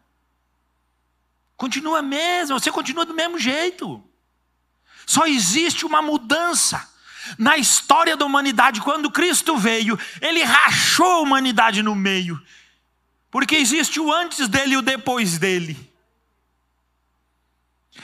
Continua 1.57 2.01
mesmo, 2.01 2.59
você 2.59 2.71
continua 2.71 3.05
do 3.05 3.13
mesmo 3.13 3.37
jeito. 3.37 4.03
Só 5.05 5.25
existe 5.25 5.85
uma 5.85 6.01
mudança 6.01 6.87
na 7.37 7.57
história 7.57 8.15
da 8.15 8.25
humanidade, 8.25 8.79
quando 8.79 9.11
Cristo 9.11 9.57
veio, 9.57 9.99
ele 10.21 10.43
rachou 10.43 11.05
a 11.05 11.19
humanidade 11.19 11.83
no 11.83 11.95
meio, 11.95 12.41
porque 13.37 13.55
existe 13.55 13.99
o 13.99 14.11
antes 14.11 14.47
dele 14.47 14.73
e 14.73 14.77
o 14.77 14.81
depois 14.81 15.37
dele. 15.37 15.77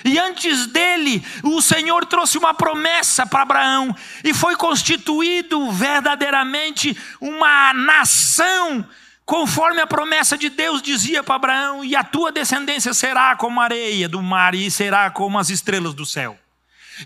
E 0.06 0.20
antes 0.20 0.68
dele, 0.68 1.26
o 1.42 1.60
Senhor 1.60 2.06
trouxe 2.06 2.38
uma 2.38 2.54
promessa 2.54 3.26
para 3.26 3.42
Abraão, 3.42 3.96
e 4.24 4.32
foi 4.32 4.56
constituído 4.56 5.72
verdadeiramente 5.72 6.96
uma 7.20 7.74
nação, 7.74 8.88
conforme 9.26 9.82
a 9.82 9.88
promessa 9.88 10.38
de 10.38 10.50
Deus 10.50 10.84
dizia 10.84 11.24
para 11.24 11.34
Abraão: 11.34 11.84
e 11.84 11.96
a 11.96 12.04
tua 12.04 12.32
descendência 12.32 12.94
será 12.94 13.36
como 13.36 13.60
a 13.60 13.64
areia 13.64 14.08
do 14.08 14.22
mar, 14.22 14.54
e 14.54 14.70
será 14.70 15.10
como 15.10 15.40
as 15.40 15.50
estrelas 15.50 15.96
do 15.96 16.06
céu. 16.06 16.38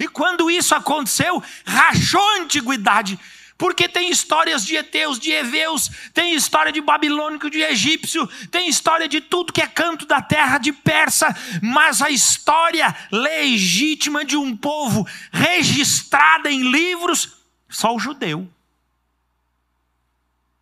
E 0.02 0.08
quando 0.10 0.52
isso 0.52 0.76
aconteceu, 0.76 1.42
rachou 1.66 2.22
a 2.32 2.42
antiguidade. 2.42 3.18
Porque 3.58 3.90
tem 3.90 4.12
histórias 4.12 4.64
de 4.64 4.76
Eteus, 4.76 5.18
de 5.18 5.32
Eveus, 5.32 5.90
tem 6.14 6.36
história 6.36 6.72
de 6.72 6.80
babilônico, 6.80 7.50
de 7.50 7.62
egípcio, 7.62 8.28
tem 8.52 8.70
história 8.70 9.08
de 9.08 9.20
tudo 9.20 9.52
que 9.52 9.62
é 9.62 9.68
canto 9.68 10.06
da 10.06 10.22
terra, 10.22 10.60
de 10.60 10.72
persa, 10.72 11.36
mas 11.62 12.02
a 12.02 12.10
história 12.10 12.96
legítima 13.12 14.24
de 14.24 14.38
um 14.38 14.56
povo 14.56 15.08
registrada 15.32 16.52
em 16.52 16.70
livros, 16.70 17.38
só 17.68 17.96
o 17.96 18.00
judeu. 18.00 18.48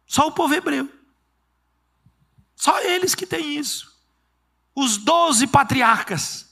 Só 0.08 0.28
o 0.28 0.32
povo 0.32 0.54
hebreu. 0.54 0.90
Só 2.56 2.80
eles 2.80 3.14
que 3.14 3.26
têm 3.26 3.58
isso. 3.58 3.94
Os 4.74 4.98
doze 4.98 5.48
patriarcas 5.48 6.46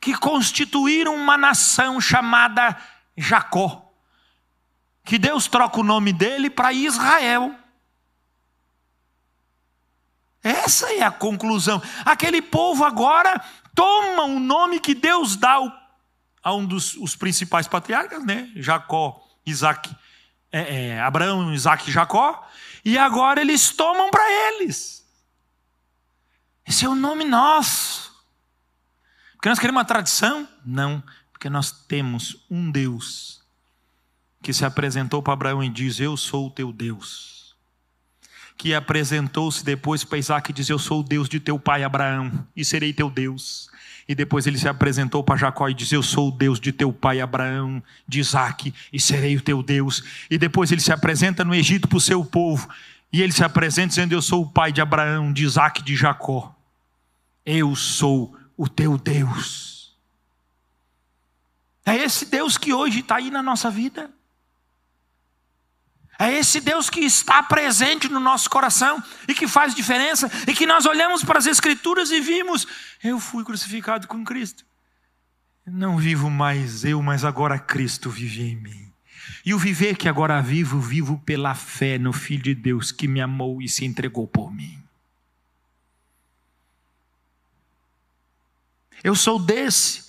que 0.00 0.14
constituíram 0.14 1.14
uma 1.14 1.38
nação 1.38 2.00
chamada 2.00 2.76
Jacó. 3.16 3.91
Que 5.04 5.18
Deus 5.18 5.46
troca 5.46 5.80
o 5.80 5.84
nome 5.84 6.12
dele 6.12 6.48
para 6.48 6.72
Israel. 6.72 7.54
Essa 10.42 10.92
é 10.92 11.02
a 11.02 11.10
conclusão. 11.10 11.80
Aquele 12.04 12.42
povo 12.42 12.84
agora 12.84 13.42
toma 13.74 14.24
o 14.24 14.40
nome 14.40 14.80
que 14.80 14.94
Deus 14.94 15.36
dá 15.36 15.58
a 16.42 16.54
um 16.54 16.66
dos 16.66 16.94
os 16.96 17.14
principais 17.14 17.68
patriarcas, 17.68 18.24
né? 18.24 18.50
Jacó, 18.56 19.24
Isaac, 19.46 19.94
é, 20.50 20.88
é, 20.88 21.00
Abraão, 21.00 21.52
Isaac 21.52 21.88
e 21.88 21.92
Jacó, 21.92 22.46
e 22.84 22.98
agora 22.98 23.40
eles 23.40 23.70
tomam 23.70 24.10
para 24.10 24.24
eles. 24.30 25.06
Esse 26.66 26.84
é 26.84 26.88
o 26.88 26.94
nome 26.94 27.24
nosso. 27.24 28.12
Porque 29.32 29.48
nós 29.48 29.58
queremos 29.58 29.80
uma 29.80 29.84
tradição? 29.84 30.48
Não, 30.64 31.02
porque 31.32 31.48
nós 31.48 31.70
temos 31.70 32.44
um 32.50 32.70
Deus 32.70 33.41
que 34.42 34.52
se 34.52 34.64
apresentou 34.64 35.22
para 35.22 35.32
Abraão 35.32 35.62
e 35.62 35.68
diz: 35.68 36.00
Eu 36.00 36.16
sou 36.16 36.48
o 36.48 36.50
teu 36.50 36.72
Deus. 36.72 37.54
Que 38.56 38.74
apresentou-se 38.74 39.64
depois 39.64 40.04
para 40.04 40.18
Isaac 40.18 40.50
e 40.50 40.54
diz: 40.54 40.68
Eu 40.68 40.78
sou 40.78 41.00
o 41.00 41.04
Deus 41.04 41.28
de 41.28 41.40
teu 41.40 41.58
pai 41.58 41.84
Abraão 41.84 42.46
e 42.54 42.64
serei 42.64 42.92
teu 42.92 43.08
Deus. 43.08 43.70
E 44.08 44.14
depois 44.14 44.46
ele 44.46 44.58
se 44.58 44.68
apresentou 44.68 45.22
para 45.22 45.36
Jacó 45.36 45.68
e 45.68 45.74
diz: 45.74 45.92
Eu 45.92 46.02
sou 46.02 46.28
o 46.28 46.32
Deus 46.32 46.58
de 46.58 46.72
teu 46.72 46.92
pai 46.92 47.20
Abraão, 47.20 47.82
de 48.06 48.18
Isaac, 48.18 48.74
e 48.92 49.00
serei 49.00 49.36
o 49.36 49.40
teu 49.40 49.62
Deus. 49.62 50.02
E 50.28 50.36
depois 50.36 50.72
ele 50.72 50.80
se 50.80 50.92
apresenta 50.92 51.44
no 51.44 51.54
Egito 51.54 51.86
para 51.86 51.96
o 51.96 52.00
seu 52.00 52.24
povo. 52.24 52.68
E 53.12 53.22
ele 53.22 53.32
se 53.32 53.44
apresenta 53.44 53.88
dizendo: 53.88 54.12
Eu 54.12 54.22
sou 54.22 54.42
o 54.42 54.50
pai 54.50 54.72
de 54.72 54.80
Abraão, 54.80 55.32
de 55.32 55.44
Isaac 55.44 55.80
e 55.80 55.84
de 55.84 55.94
Jacó. 55.94 56.54
Eu 57.46 57.76
sou 57.76 58.36
o 58.56 58.68
teu 58.68 58.98
Deus. 58.98 59.96
É 61.84 61.96
esse 61.96 62.26
Deus 62.26 62.56
que 62.56 62.72
hoje 62.72 63.00
está 63.00 63.16
aí 63.16 63.30
na 63.30 63.42
nossa 63.42 63.70
vida. 63.70 64.10
É 66.22 66.38
esse 66.38 66.60
Deus 66.60 66.88
que 66.88 67.00
está 67.00 67.42
presente 67.42 68.08
no 68.08 68.20
nosso 68.20 68.48
coração 68.48 69.02
e 69.26 69.34
que 69.34 69.48
faz 69.48 69.74
diferença, 69.74 70.30
e 70.46 70.54
que 70.54 70.66
nós 70.66 70.86
olhamos 70.86 71.24
para 71.24 71.36
as 71.36 71.46
Escrituras 71.46 72.12
e 72.12 72.20
vimos: 72.20 72.64
eu 73.02 73.18
fui 73.18 73.44
crucificado 73.44 74.06
com 74.06 74.24
Cristo. 74.24 74.64
Não 75.66 75.96
vivo 75.96 76.30
mais 76.30 76.84
eu, 76.84 77.02
mas 77.02 77.24
agora 77.24 77.58
Cristo 77.58 78.08
vive 78.08 78.42
em 78.42 78.54
mim. 78.54 78.92
E 79.44 79.52
o 79.52 79.58
viver 79.58 79.96
que 79.96 80.08
agora 80.08 80.40
vivo, 80.40 80.80
vivo 80.80 81.18
pela 81.26 81.56
fé 81.56 81.98
no 81.98 82.12
Filho 82.12 82.44
de 82.44 82.54
Deus 82.54 82.92
que 82.92 83.08
me 83.08 83.20
amou 83.20 83.60
e 83.60 83.68
se 83.68 83.84
entregou 83.84 84.28
por 84.28 84.54
mim. 84.54 84.78
Eu 89.02 89.16
sou 89.16 89.40
desse 89.40 90.01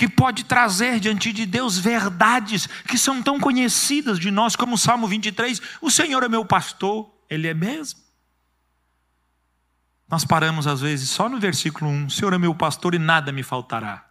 que 0.00 0.08
pode 0.08 0.44
trazer 0.44 0.98
diante 0.98 1.30
de 1.30 1.44
Deus 1.44 1.76
verdades 1.76 2.66
que 2.88 2.96
são 2.96 3.22
tão 3.22 3.38
conhecidas 3.38 4.18
de 4.18 4.30
nós, 4.30 4.56
como 4.56 4.76
o 4.76 4.78
Salmo 4.78 5.06
23, 5.06 5.60
o 5.78 5.90
Senhor 5.90 6.22
é 6.22 6.28
meu 6.28 6.42
pastor, 6.42 7.06
Ele 7.28 7.46
é 7.46 7.52
mesmo. 7.52 8.00
Nós 10.08 10.24
paramos 10.24 10.66
às 10.66 10.80
vezes 10.80 11.10
só 11.10 11.28
no 11.28 11.38
versículo 11.38 11.90
1, 11.90 12.06
o 12.06 12.10
Senhor 12.10 12.32
é 12.32 12.38
meu 12.38 12.54
pastor 12.54 12.94
e 12.94 12.98
nada 12.98 13.30
me 13.30 13.42
faltará. 13.42 14.06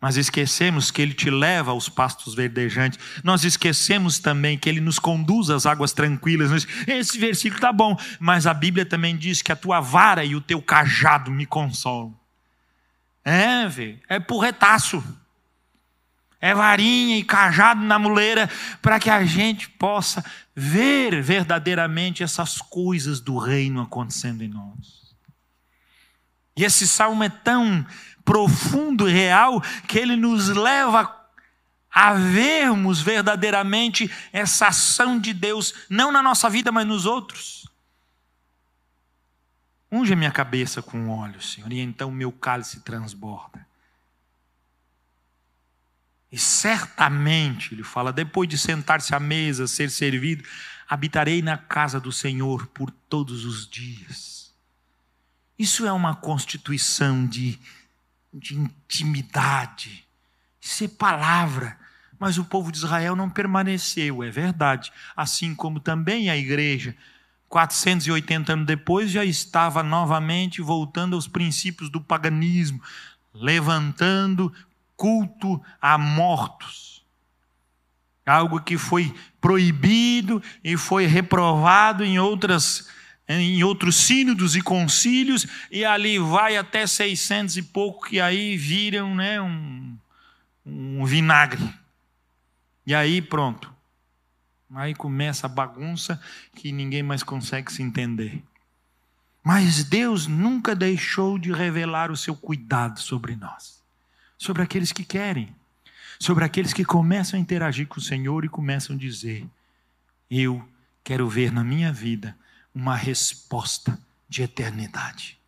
Mas 0.00 0.16
esquecemos 0.16 0.90
que 0.90 1.02
Ele 1.02 1.12
te 1.12 1.28
leva 1.28 1.72
aos 1.72 1.90
pastos 1.90 2.34
verdejantes. 2.34 2.98
Nós 3.22 3.44
esquecemos 3.44 4.18
também 4.18 4.56
que 4.56 4.66
Ele 4.66 4.80
nos 4.80 4.98
conduz 4.98 5.50
às 5.50 5.66
águas 5.66 5.92
tranquilas. 5.92 6.66
Esse 6.86 7.18
versículo 7.18 7.58
está 7.58 7.70
bom, 7.70 7.98
mas 8.18 8.46
a 8.46 8.54
Bíblia 8.54 8.86
também 8.86 9.14
diz 9.14 9.42
que 9.42 9.52
a 9.52 9.56
tua 9.56 9.78
vara 9.78 10.24
e 10.24 10.34
o 10.34 10.40
teu 10.40 10.62
cajado 10.62 11.30
me 11.30 11.44
consolam. 11.44 12.14
É, 13.26 13.66
velho, 13.66 13.98
é 14.08 14.20
porretaço. 14.20 15.02
É 16.40 16.54
varinha 16.54 17.18
e 17.18 17.24
cajado 17.24 17.80
na 17.80 17.98
muleira 17.98 18.48
para 18.80 19.00
que 19.00 19.10
a 19.10 19.24
gente 19.24 19.68
possa 19.68 20.24
ver 20.54 21.20
verdadeiramente 21.20 22.22
essas 22.22 22.58
coisas 22.58 23.18
do 23.18 23.36
reino 23.36 23.80
acontecendo 23.80 24.42
em 24.42 24.48
nós. 24.48 25.16
E 26.56 26.62
esse 26.62 26.86
salmo 26.86 27.24
é 27.24 27.28
tão 27.28 27.84
profundo 28.24 29.08
e 29.08 29.12
real 29.12 29.60
que 29.88 29.98
ele 29.98 30.14
nos 30.14 30.48
leva 30.48 31.12
a 31.90 32.14
vermos 32.14 33.00
verdadeiramente 33.00 34.08
essa 34.32 34.68
ação 34.68 35.18
de 35.18 35.32
Deus, 35.32 35.74
não 35.90 36.12
na 36.12 36.22
nossa 36.22 36.48
vida, 36.48 36.70
mas 36.70 36.86
nos 36.86 37.06
outros. 37.06 37.66
Unge 39.90 40.12
a 40.12 40.16
minha 40.16 40.32
cabeça 40.32 40.82
com 40.82 41.08
óleo, 41.08 41.40
Senhor, 41.40 41.72
e 41.72 41.80
então 41.80 42.10
meu 42.10 42.32
cálice 42.32 42.80
transborda. 42.80 43.66
E 46.30 46.38
certamente, 46.38 47.72
ele 47.72 47.84
fala, 47.84 48.12
depois 48.12 48.48
de 48.48 48.58
sentar-se 48.58 49.14
à 49.14 49.20
mesa, 49.20 49.66
ser 49.66 49.90
servido, 49.90 50.44
habitarei 50.88 51.40
na 51.40 51.56
casa 51.56 52.00
do 52.00 52.12
Senhor 52.12 52.66
por 52.68 52.90
todos 52.90 53.44
os 53.44 53.68
dias. 53.68 54.52
Isso 55.58 55.86
é 55.86 55.92
uma 55.92 56.14
constituição 56.14 57.26
de, 57.26 57.58
de 58.32 58.54
intimidade. 58.56 60.06
Isso 60.60 60.84
é 60.84 60.88
palavra. 60.88 61.78
Mas 62.18 62.38
o 62.38 62.44
povo 62.44 62.72
de 62.72 62.78
Israel 62.78 63.14
não 63.14 63.30
permaneceu, 63.30 64.22
é 64.22 64.30
verdade. 64.30 64.92
Assim 65.14 65.54
como 65.54 65.80
também 65.80 66.28
a 66.28 66.36
igreja, 66.36 66.96
480 67.48 68.52
anos 68.52 68.66
depois, 68.66 69.10
já 69.10 69.24
estava 69.24 69.82
novamente 69.82 70.60
voltando 70.60 71.14
aos 71.14 71.28
princípios 71.28 71.88
do 71.88 72.00
paganismo, 72.00 72.82
levantando 73.32 74.52
culto 74.96 75.62
a 75.80 75.96
mortos. 75.96 77.04
Algo 78.24 78.60
que 78.60 78.76
foi 78.76 79.14
proibido 79.40 80.42
e 80.64 80.76
foi 80.76 81.06
reprovado 81.06 82.04
em 82.04 82.18
outras 82.18 82.88
em 83.28 83.62
outros 83.64 83.96
sínodos 83.96 84.54
e 84.54 84.60
concílios, 84.60 85.48
e 85.68 85.84
ali 85.84 86.16
vai 86.16 86.56
até 86.56 86.86
600 86.86 87.56
e 87.56 87.62
pouco, 87.62 88.06
que 88.06 88.20
aí 88.20 88.56
viram 88.56 89.16
né, 89.16 89.40
um, 89.40 89.98
um 90.64 91.04
vinagre. 91.04 91.68
E 92.86 92.94
aí 92.94 93.20
pronto. 93.20 93.75
Aí 94.74 94.94
começa 94.94 95.46
a 95.46 95.50
bagunça 95.50 96.20
que 96.54 96.72
ninguém 96.72 97.02
mais 97.02 97.22
consegue 97.22 97.72
se 97.72 97.82
entender. 97.82 98.42
Mas 99.42 99.84
Deus 99.84 100.26
nunca 100.26 100.74
deixou 100.74 101.38
de 101.38 101.52
revelar 101.52 102.10
o 102.10 102.16
seu 102.16 102.34
cuidado 102.34 102.98
sobre 102.98 103.36
nós, 103.36 103.80
sobre 104.36 104.62
aqueles 104.62 104.90
que 104.90 105.04
querem, 105.04 105.54
sobre 106.18 106.44
aqueles 106.44 106.72
que 106.72 106.84
começam 106.84 107.38
a 107.38 107.40
interagir 107.40 107.86
com 107.86 108.00
o 108.00 108.02
Senhor 108.02 108.44
e 108.44 108.48
começam 108.48 108.96
a 108.96 108.98
dizer: 108.98 109.46
Eu 110.28 110.68
quero 111.04 111.28
ver 111.28 111.52
na 111.52 111.62
minha 111.62 111.92
vida 111.92 112.36
uma 112.74 112.96
resposta 112.96 113.96
de 114.28 114.42
eternidade. 114.42 115.38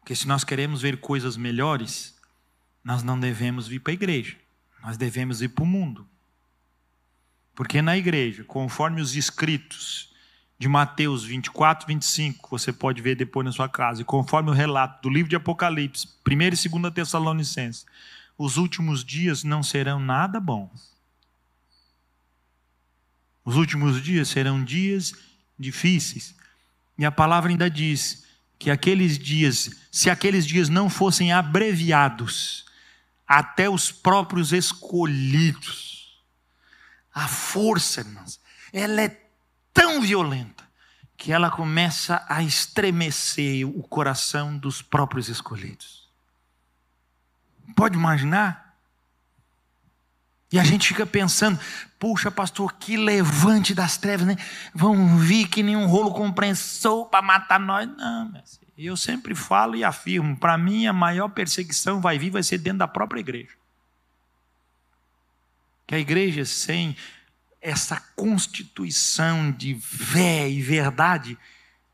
Porque 0.00 0.14
se 0.14 0.28
nós 0.28 0.44
queremos 0.44 0.82
ver 0.82 1.00
coisas 1.00 1.34
melhores, 1.34 2.14
nós 2.84 3.02
não 3.02 3.18
devemos 3.18 3.66
vir 3.66 3.80
para 3.80 3.92
a 3.92 3.94
igreja, 3.94 4.36
nós 4.82 4.98
devemos 4.98 5.40
ir 5.40 5.48
para 5.48 5.64
o 5.64 5.66
mundo. 5.66 6.06
Porque 7.60 7.82
na 7.82 7.94
igreja, 7.94 8.42
conforme 8.42 9.02
os 9.02 9.14
escritos 9.14 10.08
de 10.58 10.66
Mateus 10.66 11.24
24, 11.24 11.86
25, 11.86 12.48
você 12.48 12.72
pode 12.72 13.02
ver 13.02 13.14
depois 13.14 13.44
na 13.44 13.52
sua 13.52 13.68
casa, 13.68 14.00
e 14.00 14.04
conforme 14.04 14.48
o 14.48 14.54
relato 14.54 15.02
do 15.02 15.10
livro 15.12 15.28
de 15.28 15.36
Apocalipse, 15.36 16.08
1 16.26 16.32
e 16.32 16.80
2 16.80 16.94
Tessalonicenses, 16.94 17.84
os 18.38 18.56
últimos 18.56 19.04
dias 19.04 19.44
não 19.44 19.62
serão 19.62 20.00
nada 20.00 20.40
bons. 20.40 20.96
Os 23.44 23.56
últimos 23.56 24.02
dias 24.02 24.28
serão 24.28 24.64
dias 24.64 25.12
difíceis. 25.58 26.34
E 26.96 27.04
a 27.04 27.12
palavra 27.12 27.50
ainda 27.50 27.68
diz 27.68 28.24
que 28.58 28.70
aqueles 28.70 29.18
dias, 29.18 29.70
se 29.92 30.08
aqueles 30.08 30.46
dias 30.46 30.70
não 30.70 30.88
fossem 30.88 31.30
abreviados, 31.30 32.64
até 33.28 33.68
os 33.68 33.92
próprios 33.92 34.50
escolhidos. 34.50 35.99
A 37.14 37.26
força, 37.26 38.00
irmãos, 38.00 38.40
ela 38.72 39.02
é 39.02 39.20
tão 39.72 40.00
violenta 40.00 40.64
que 41.16 41.32
ela 41.32 41.50
começa 41.50 42.24
a 42.28 42.42
estremecer 42.42 43.66
o 43.66 43.82
coração 43.82 44.56
dos 44.56 44.80
próprios 44.80 45.28
escolhidos. 45.28 46.08
Pode 47.76 47.96
imaginar? 47.96 48.70
E 50.52 50.58
a 50.58 50.64
gente 50.64 50.88
fica 50.88 51.06
pensando, 51.06 51.60
puxa, 51.98 52.30
pastor, 52.30 52.72
que 52.74 52.96
levante 52.96 53.72
das 53.72 53.96
trevas, 53.96 54.26
né? 54.26 54.36
Vão 54.74 55.16
vir 55.18 55.46
que 55.46 55.62
nenhum 55.62 55.86
rolo 55.86 56.12
compressor 56.12 57.06
para 57.06 57.22
matar 57.22 57.60
nós. 57.60 57.86
Não, 57.86 58.32
eu 58.76 58.96
sempre 58.96 59.34
falo 59.34 59.76
e 59.76 59.84
afirmo: 59.84 60.36
para 60.36 60.58
mim, 60.58 60.86
a 60.86 60.92
maior 60.92 61.28
perseguição 61.28 62.00
vai 62.00 62.18
vir, 62.18 62.30
vai 62.30 62.42
ser 62.42 62.58
dentro 62.58 62.78
da 62.78 62.88
própria 62.88 63.20
igreja. 63.20 63.59
Que 65.90 65.96
a 65.96 65.98
igreja, 65.98 66.44
sem 66.44 66.96
essa 67.60 68.00
constituição 68.14 69.50
de 69.50 69.74
fé 69.74 70.48
e 70.48 70.62
verdade, 70.62 71.36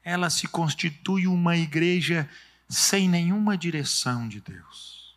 ela 0.05 0.29
se 0.29 0.47
constitui 0.47 1.27
uma 1.27 1.57
igreja 1.57 2.29
sem 2.69 3.09
nenhuma 3.09 3.57
direção 3.57 4.29
de 4.29 4.39
Deus. 4.39 5.17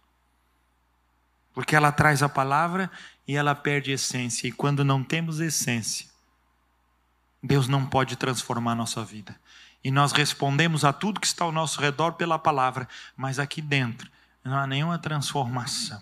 Porque 1.53 1.75
ela 1.75 1.91
traz 1.91 2.23
a 2.23 2.29
palavra 2.29 2.89
e 3.27 3.35
ela 3.35 3.53
perde 3.53 3.91
essência, 3.91 4.47
e 4.47 4.51
quando 4.53 4.85
não 4.85 5.03
temos 5.03 5.41
essência, 5.41 6.07
Deus 7.43 7.67
não 7.67 7.85
pode 7.85 8.15
transformar 8.15 8.71
a 8.71 8.75
nossa 8.75 9.03
vida. 9.03 9.35
E 9.83 9.91
nós 9.91 10.13
respondemos 10.13 10.85
a 10.85 10.93
tudo 10.93 11.19
que 11.19 11.27
está 11.27 11.43
ao 11.43 11.51
nosso 11.51 11.81
redor 11.81 12.13
pela 12.13 12.39
palavra, 12.39 12.87
mas 13.17 13.39
aqui 13.39 13.61
dentro 13.61 14.09
não 14.41 14.55
há 14.55 14.65
nenhuma 14.65 14.97
transformação, 14.97 16.01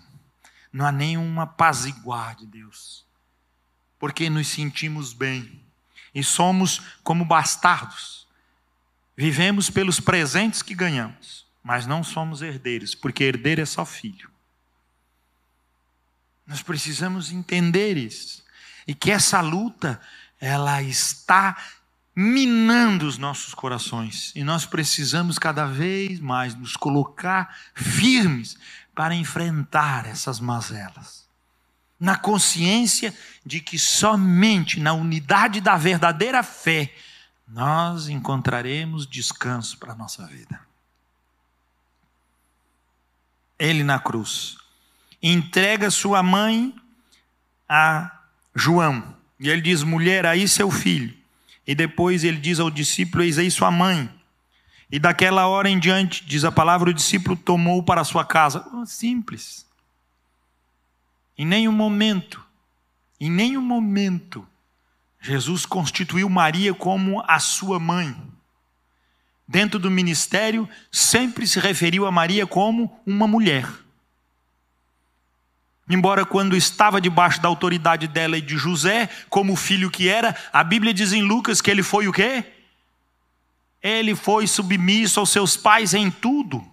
não 0.72 0.86
há 0.86 0.92
nenhuma 0.92 1.44
apaziguar 1.44 2.36
de 2.36 2.46
Deus, 2.46 3.04
porque 3.98 4.28
nos 4.28 4.48
sentimos 4.48 5.12
bem 5.12 5.64
e 6.14 6.22
somos 6.22 6.80
como 7.02 7.24
bastardos, 7.24 8.26
vivemos 9.16 9.70
pelos 9.70 10.00
presentes 10.00 10.62
que 10.62 10.74
ganhamos, 10.74 11.46
mas 11.62 11.86
não 11.86 12.02
somos 12.02 12.42
herdeiros, 12.42 12.94
porque 12.94 13.24
herdeiro 13.24 13.60
é 13.60 13.66
só 13.66 13.84
filho. 13.84 14.30
Nós 16.46 16.62
precisamos 16.62 17.30
entender 17.30 17.96
isso 17.96 18.42
e 18.86 18.94
que 18.94 19.10
essa 19.10 19.40
luta 19.40 20.00
ela 20.40 20.82
está 20.82 21.56
minando 22.20 23.06
os 23.06 23.16
nossos 23.16 23.54
corações. 23.54 24.32
E 24.34 24.42
nós 24.42 24.66
precisamos 24.66 25.38
cada 25.38 25.66
vez 25.66 26.18
mais 26.18 26.54
nos 26.54 26.74
colocar 26.74 27.56
firmes 27.74 28.56
para 28.98 29.14
enfrentar 29.14 30.06
essas 30.06 30.40
mazelas. 30.40 31.24
Na 32.00 32.16
consciência 32.16 33.16
de 33.46 33.60
que 33.60 33.78
somente 33.78 34.80
na 34.80 34.92
unidade 34.92 35.60
da 35.60 35.76
verdadeira 35.76 36.42
fé 36.42 36.92
nós 37.46 38.08
encontraremos 38.08 39.06
descanso 39.06 39.78
para 39.78 39.92
a 39.92 39.94
nossa 39.94 40.26
vida. 40.26 40.60
Ele 43.56 43.84
na 43.84 44.00
cruz 44.00 44.58
entrega 45.22 45.92
sua 45.92 46.20
mãe 46.20 46.74
a 47.68 48.20
João. 48.52 49.16
E 49.38 49.48
ele 49.48 49.60
diz: 49.60 49.84
mulher, 49.84 50.26
aí 50.26 50.48
seu 50.48 50.72
filho. 50.72 51.16
E 51.64 51.72
depois 51.72 52.24
ele 52.24 52.38
diz 52.38 52.58
ao 52.58 52.68
discípulo: 52.68 53.22
Eis 53.22 53.38
aí 53.38 53.48
sua 53.48 53.70
mãe. 53.70 54.12
E 54.90 54.98
daquela 54.98 55.46
hora 55.46 55.68
em 55.68 55.78
diante, 55.78 56.24
diz 56.24 56.44
a 56.44 56.52
palavra, 56.52 56.90
o 56.90 56.94
discípulo 56.94 57.36
tomou 57.36 57.82
para 57.82 58.04
sua 58.04 58.24
casa. 58.24 58.66
Oh, 58.72 58.86
simples. 58.86 59.66
Em 61.36 61.46
nenhum 61.46 61.72
momento, 61.72 62.44
em 63.20 63.30
nenhum 63.30 63.60
momento, 63.60 64.46
Jesus 65.20 65.66
constituiu 65.66 66.28
Maria 66.28 66.72
como 66.72 67.22
a 67.26 67.38
sua 67.38 67.78
mãe. 67.78 68.16
Dentro 69.46 69.78
do 69.78 69.90
ministério, 69.90 70.68
sempre 70.90 71.46
se 71.46 71.60
referiu 71.60 72.06
a 72.06 72.12
Maria 72.12 72.46
como 72.46 73.00
uma 73.06 73.26
mulher. 73.26 73.66
Embora 75.88 76.24
quando 76.26 76.56
estava 76.56 77.00
debaixo 77.00 77.40
da 77.40 77.48
autoridade 77.48 78.06
dela 78.06 78.36
e 78.36 78.42
de 78.42 78.58
José, 78.58 79.08
como 79.30 79.56
filho 79.56 79.90
que 79.90 80.08
era, 80.08 80.36
a 80.52 80.62
Bíblia 80.62 80.92
diz 80.92 81.12
em 81.12 81.22
Lucas 81.22 81.60
que 81.60 81.70
ele 81.70 81.82
foi 81.82 82.06
o 82.06 82.12
quê? 82.12 82.44
Ele 83.82 84.14
foi 84.14 84.46
submisso 84.46 85.20
aos 85.20 85.30
seus 85.30 85.56
pais 85.56 85.94
em 85.94 86.10
tudo. 86.10 86.64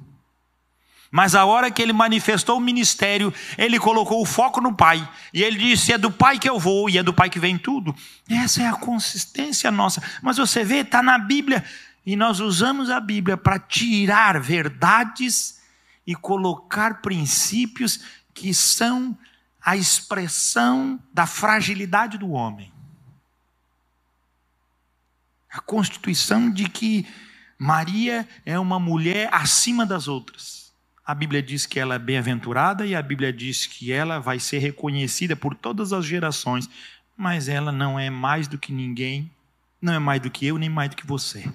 Mas 1.12 1.34
a 1.34 1.46
hora 1.46 1.72
que 1.72 1.82
ele 1.82 1.94
manifestou 1.94 2.58
o 2.58 2.62
ministério, 2.62 3.34
ele 3.58 3.80
colocou 3.80 4.22
o 4.22 4.26
foco 4.26 4.60
no 4.60 4.74
pai. 4.76 5.08
E 5.34 5.44
ele 5.44 5.58
disse: 5.58 5.94
É 5.94 5.98
do 5.98 6.12
pai 6.12 6.38
que 6.38 6.50
eu 6.50 6.60
vou, 6.60 6.90
e 6.90 6.98
é 6.98 7.04
do 7.04 7.14
pai 7.14 7.30
que 7.30 7.40
vem 7.40 7.58
tudo. 7.58 7.96
Essa 8.30 8.64
é 8.64 8.68
a 8.68 8.74
consistência 8.74 9.72
nossa. 9.72 10.04
Mas 10.22 10.36
você 10.36 10.64
vê, 10.64 10.80
está 10.80 11.02
na 11.02 11.18
Bíblia. 11.18 11.64
E 12.06 12.16
nós 12.16 12.40
usamos 12.40 12.90
a 12.90 13.00
Bíblia 13.00 13.38
para 13.38 13.58
tirar 13.58 14.40
verdades 14.40 15.60
e 16.06 16.14
colocar 16.14 17.02
princípios 17.02 18.02
que 18.34 18.54
são 18.54 19.18
a 19.64 19.76
expressão 19.76 21.00
da 21.14 21.26
fragilidade 21.26 22.18
do 22.18 22.32
homem. 22.32 22.75
A 25.56 25.62
constituição 25.62 26.52
de 26.52 26.68
que 26.68 27.08
Maria 27.58 28.28
é 28.46 28.60
uma 28.60 28.78
mulher 28.78 29.30
acima 29.32 29.86
das 29.86 30.06
outras. 30.06 30.74
A 31.06 31.16
Bíblia 31.16 31.42
diz 31.42 31.66
que 31.66 31.80
ela 31.80 31.96
é 31.96 32.00
bem-aventurada 32.00 32.86
e 32.86 32.94
a 32.94 33.02
Bíblia 33.02 33.32
diz 33.32 33.66
que 33.66 33.90
ela 33.90 34.20
vai 34.20 34.38
ser 34.38 34.58
reconhecida 34.58 35.34
por 35.34 35.56
todas 35.56 35.94
as 35.94 36.04
gerações, 36.04 36.70
mas 37.16 37.48
ela 37.48 37.72
não 37.72 37.98
é 37.98 38.10
mais 38.10 38.50
do 38.50 38.58
que 38.58 38.74
ninguém, 38.74 39.32
não 39.82 39.94
é 39.94 40.00
mais 40.00 40.22
do 40.22 40.30
que 40.30 40.46
eu, 40.46 40.58
nem 40.58 40.68
mais 40.68 40.90
do 40.90 40.98
que 40.98 41.08
você. 41.08 41.50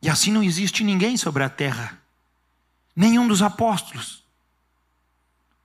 E 0.00 0.08
assim 0.08 0.30
não 0.30 0.44
existe 0.44 0.84
ninguém 0.84 1.16
sobre 1.16 1.42
a 1.42 1.48
terra, 1.48 1.98
nenhum 2.94 3.26
dos 3.26 3.42
apóstolos 3.42 4.21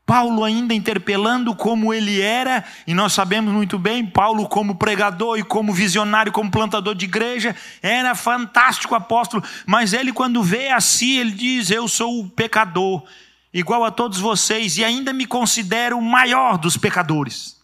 Paulo 0.08 0.46
ainda 0.46 0.74
interpelando 0.74 1.54
como 1.54 1.94
ele 1.94 2.22
era, 2.22 2.64
e 2.88 2.94
nós 2.94 3.12
sabemos 3.12 3.54
muito 3.54 3.78
bem, 3.78 4.06
Paulo 4.06 4.48
como 4.48 4.76
pregador 4.76 5.38
e 5.38 5.44
como 5.44 5.74
visionário, 5.74 6.32
como 6.32 6.50
plantador 6.50 6.96
de 6.96 7.04
igreja, 7.04 7.54
era 7.82 8.16
fantástico 8.16 8.96
apóstolo, 8.96 9.44
mas 9.66 9.92
ele 9.92 10.14
quando 10.14 10.42
vê 10.42 10.70
assim, 10.70 11.18
ele 11.18 11.32
diz: 11.32 11.70
"Eu 11.70 11.90
sou 11.90 12.22
o 12.22 12.30
pecador, 12.30 13.04
igual 13.54 13.84
a 13.84 13.92
todos 13.92 14.18
vocês 14.18 14.78
e 14.78 14.84
ainda 14.86 15.12
me 15.12 15.28
considero 15.28 15.98
o 15.98 16.02
maior 16.02 16.58
dos 16.58 16.78
pecadores". 16.78 17.62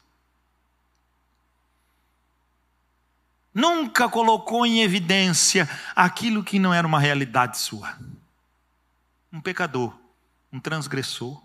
Nunca 3.53 4.09
colocou 4.09 4.65
em 4.65 4.81
evidência 4.81 5.69
aquilo 5.95 6.43
que 6.43 6.59
não 6.59 6.73
era 6.73 6.85
uma 6.85 6.99
realidade 6.99 7.57
sua. 7.57 7.97
Um 9.31 9.39
pecador, 9.39 9.93
um 10.51 10.59
transgressor, 10.59 11.41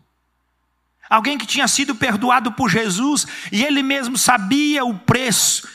Alguém 1.08 1.38
que 1.38 1.46
tinha 1.46 1.66
sido 1.66 1.94
perdoado 1.94 2.52
por 2.52 2.68
Jesus 2.68 3.26
e 3.50 3.64
ele 3.64 3.82
mesmo 3.82 4.18
sabia 4.18 4.84
o 4.84 4.98
preço 4.98 5.66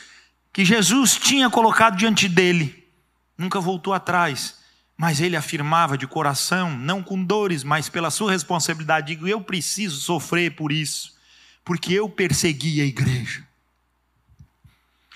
que 0.51 0.63
Jesus 0.63 1.17
tinha 1.17 1.49
colocado 1.49 1.97
diante 1.97 2.29
dele. 2.29 2.87
Nunca 3.35 3.59
voltou 3.59 3.93
atrás, 3.93 4.59
mas 4.95 5.19
ele 5.19 5.35
afirmava 5.35 5.97
de 5.97 6.05
coração, 6.05 6.77
não 6.77 7.01
com 7.01 7.23
dores, 7.23 7.63
mas 7.63 7.89
pela 7.89 8.11
sua 8.11 8.31
responsabilidade: 8.31 9.07
digo, 9.07 9.27
eu 9.27 9.41
preciso 9.41 9.99
sofrer 9.99 10.55
por 10.55 10.71
isso, 10.71 11.17
porque 11.65 11.93
eu 11.93 12.07
persegui 12.07 12.79
a 12.79 12.85
igreja. 12.85 13.45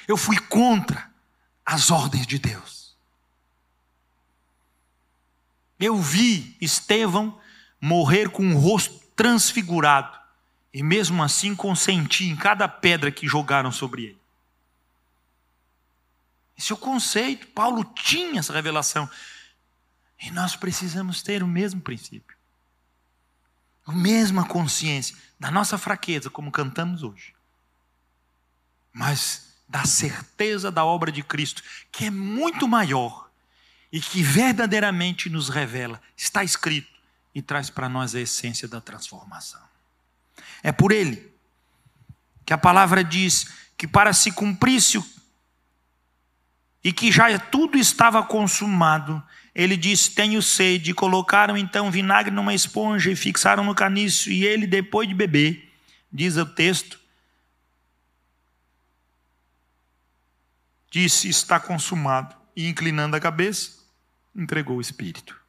Eu 0.07 0.17
fui 0.17 0.39
contra 0.39 1.11
as 1.63 1.91
ordens 1.91 2.25
de 2.25 2.39
Deus. 2.39 2.95
Eu 5.79 6.01
vi 6.01 6.57
Estevão 6.59 7.37
morrer 7.79 8.29
com 8.29 8.55
o 8.55 8.57
rosto 8.57 9.06
transfigurado, 9.17 10.17
e 10.71 10.83
mesmo 10.83 11.23
assim 11.23 11.55
consenti 11.55 12.25
em 12.25 12.35
cada 12.35 12.67
pedra 12.67 13.11
que 13.11 13.27
jogaram 13.27 13.71
sobre 13.71 14.03
ele. 14.03 14.21
Esse 16.55 16.71
é 16.71 16.75
o 16.75 16.77
conceito. 16.77 17.47
Paulo 17.47 17.83
tinha 17.83 18.39
essa 18.39 18.53
revelação. 18.53 19.09
E 20.21 20.29
nós 20.31 20.55
precisamos 20.55 21.21
ter 21.23 21.41
o 21.41 21.47
mesmo 21.47 21.81
princípio. 21.81 22.35
A 23.85 23.91
mesma 23.91 24.45
consciência 24.45 25.15
da 25.39 25.49
nossa 25.49 25.77
fraqueza, 25.77 26.29
como 26.29 26.51
cantamos 26.51 27.01
hoje. 27.01 27.33
Mas 28.93 29.55
da 29.67 29.83
certeza 29.85 30.71
da 30.71 30.85
obra 30.85 31.11
de 31.11 31.23
Cristo, 31.23 31.63
que 31.91 32.05
é 32.05 32.11
muito 32.11 32.67
maior 32.67 33.29
e 33.91 33.99
que 33.99 34.21
verdadeiramente 34.21 35.29
nos 35.29 35.49
revela, 35.49 36.01
está 36.15 36.43
escrito 36.43 36.96
e 37.37 37.41
traz 37.43 37.69
para 37.69 37.87
nós 37.87 38.15
a 38.15 38.19
essência 38.19 38.67
da 38.67 38.81
transformação. 38.81 39.61
É 40.63 40.71
por 40.71 40.91
ele 40.91 41.31
que 42.43 42.51
a 42.51 42.57
palavra 42.57 43.03
diz 43.03 43.53
que 43.77 43.87
para 43.87 44.11
se 44.11 44.31
cumprisse 44.31 44.99
e 46.83 46.91
que 46.91 47.11
já 47.11 47.37
tudo 47.37 47.77
estava 47.77 48.23
consumado, 48.23 49.21
ele 49.53 49.77
disse: 49.77 50.15
Tenho 50.15 50.41
sede. 50.41 50.95
Colocaram 50.95 51.55
então 51.55 51.91
vinagre 51.91 52.33
numa 52.33 52.55
esponja 52.55 53.11
e 53.11 53.15
fixaram 53.15 53.63
no 53.63 53.75
caniço, 53.75 54.31
e 54.31 54.43
ele, 54.43 54.65
depois 54.65 55.07
de 55.07 55.13
beber, 55.13 55.71
diz 56.11 56.37
o 56.37 56.45
texto, 56.45 56.99
disse: 60.89 61.29
Está 61.29 61.59
consumado. 61.59 62.35
E 62.55 62.67
inclinando 62.67 63.15
a 63.15 63.19
cabeça, 63.19 63.73
entregou 64.35 64.77
o 64.77 64.81
espírito. 64.81 65.46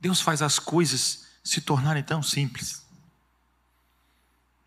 Deus 0.00 0.20
faz 0.20 0.42
as 0.42 0.58
coisas 0.58 1.26
se 1.42 1.60
tornarem 1.60 2.02
tão 2.02 2.22
simples. 2.22 2.84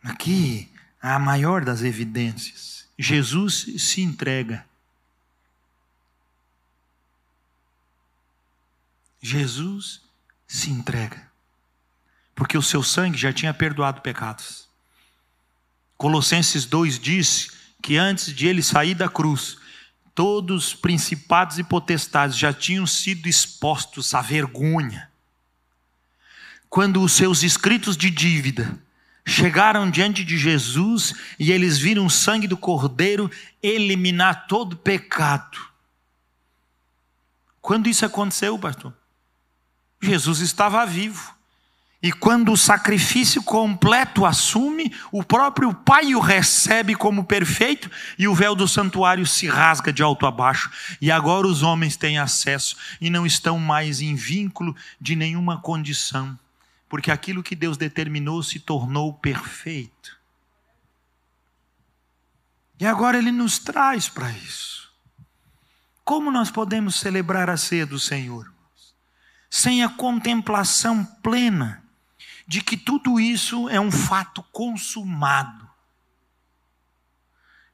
Aqui, 0.01 0.71
a 1.01 1.19
maior 1.19 1.63
das 1.63 1.81
evidências: 1.81 2.87
Jesus 2.97 3.65
se 3.77 4.01
entrega. 4.01 4.65
Jesus 9.21 10.01
se 10.47 10.69
entrega. 10.69 11.29
Porque 12.33 12.57
o 12.57 12.63
seu 12.63 12.81
sangue 12.81 13.17
já 13.17 13.33
tinha 13.33 13.53
perdoado 13.53 14.01
pecados. 14.01 14.69
Colossenses 15.97 16.65
2 16.65 16.97
diz 16.97 17.51
que 17.81 17.97
antes 17.97 18.33
de 18.33 18.47
ele 18.47 18.63
sair 18.63 18.95
da 18.95 19.09
cruz, 19.09 19.57
todos 20.15 20.67
os 20.67 20.73
principados 20.73 21.59
e 21.59 21.63
potestades 21.63 22.37
já 22.37 22.53
tinham 22.53 22.87
sido 22.87 23.27
expostos 23.27 24.13
à 24.13 24.21
vergonha 24.21 25.08
quando 26.69 27.01
os 27.01 27.13
seus 27.13 27.41
escritos 27.43 27.97
de 27.97 28.09
dívida 28.09 28.77
chegaram 29.25 29.89
diante 29.89 30.23
de 30.23 30.37
Jesus 30.37 31.13
e 31.37 31.51
eles 31.51 31.77
viram 31.77 32.05
o 32.05 32.09
sangue 32.09 32.47
do 32.47 32.57
Cordeiro 32.57 33.29
eliminar 33.61 34.47
todo 34.47 34.77
pecado. 34.77 35.57
Quando 37.61 37.89
isso 37.89 38.05
aconteceu, 38.05 38.57
pastor? 38.57 38.93
Jesus 40.01 40.39
estava 40.39 40.85
vivo. 40.85 41.37
E 42.01 42.13
quando 42.13 42.53
o 42.53 42.57
sacrifício 42.57 43.43
completo 43.43 44.25
assume, 44.25 44.95
o 45.11 45.21
próprio 45.21 45.73
Pai 45.73 46.15
o 46.15 46.19
recebe 46.21 46.95
como 46.95 47.25
perfeito 47.25 47.91
e 48.17 48.25
o 48.25 48.33
véu 48.33 48.55
do 48.55 48.69
santuário 48.69 49.27
se 49.27 49.47
rasga 49.47 49.91
de 49.91 50.01
alto 50.01 50.25
a 50.25 50.31
baixo. 50.31 50.71
E 51.01 51.11
agora 51.11 51.45
os 51.45 51.61
homens 51.61 51.97
têm 51.97 52.17
acesso 52.17 52.77
e 53.01 53.09
não 53.09 53.25
estão 53.25 53.59
mais 53.59 53.99
em 53.99 54.15
vínculo 54.15 54.73
de 54.99 55.13
nenhuma 55.13 55.59
condição 55.59 56.39
porque 56.89 57.11
aquilo 57.11 57.43
que 57.43 57.55
Deus 57.55 57.77
determinou 57.77 58.41
se 58.41 58.59
tornou 58.59 59.13
perfeito. 59.13 60.17
E 62.79 62.85
agora 62.85 63.19
Ele 63.19 63.31
nos 63.31 63.59
traz 63.59 64.09
para 64.09 64.31
isso. 64.31 64.91
Como 66.03 66.31
nós 66.31 66.49
podemos 66.49 66.95
celebrar 66.95 67.49
a 67.49 67.57
ceia 67.57 67.85
do 67.85 67.99
Senhor? 67.99 68.51
Sem 69.49 69.83
a 69.83 69.89
contemplação 69.89 71.05
plena 71.05 71.83
de 72.47 72.61
que 72.61 72.75
tudo 72.75 73.19
isso 73.19 73.69
é 73.69 73.79
um 73.79 73.91
fato 73.91 74.41
consumado. 74.51 75.69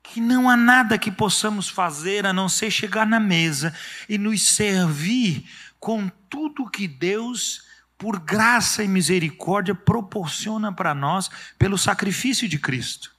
Que 0.03 0.19
não 0.19 0.49
há 0.49 0.57
nada 0.57 0.97
que 0.97 1.09
possamos 1.09 1.69
fazer 1.69 2.25
a 2.25 2.33
não 2.33 2.49
ser 2.49 2.69
chegar 2.69 3.05
na 3.05 3.19
mesa 3.19 3.73
e 4.09 4.17
nos 4.17 4.41
servir 4.41 5.49
com 5.79 6.09
tudo 6.29 6.69
que 6.69 6.87
Deus 6.87 7.64
por 8.05 8.19
graça 8.19 8.83
e 8.83 8.87
misericórdia, 8.87 9.73
proporciona 9.73 10.71
para 10.71 10.93
nós 10.93 11.27
pelo 11.57 11.75
sacrifício 11.75 12.47
de 12.47 12.59
Cristo. 12.59 13.11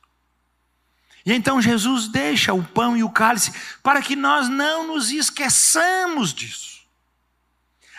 E 1.24 1.32
então 1.32 1.60
Jesus 1.60 2.06
deixa 2.06 2.54
o 2.54 2.62
pão 2.62 2.96
e 2.96 3.02
o 3.02 3.10
cálice 3.10 3.52
para 3.82 4.00
que 4.00 4.14
nós 4.14 4.48
não 4.48 4.86
nos 4.86 5.10
esqueçamos 5.10 6.32
disso. 6.32 6.86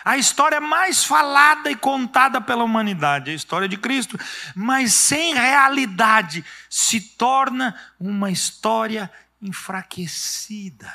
A 0.02 0.16
história 0.16 0.62
mais 0.62 1.04
falada 1.04 1.70
e 1.70 1.76
contada 1.76 2.40
pela 2.40 2.64
humanidade, 2.64 3.32
a 3.32 3.34
história 3.34 3.68
de 3.68 3.76
Cristo, 3.76 4.18
mas 4.54 4.94
sem 4.94 5.34
realidade, 5.34 6.42
se 6.70 7.02
torna 7.02 7.78
uma 8.00 8.30
história 8.30 9.12
enfraquecida. 9.42 10.90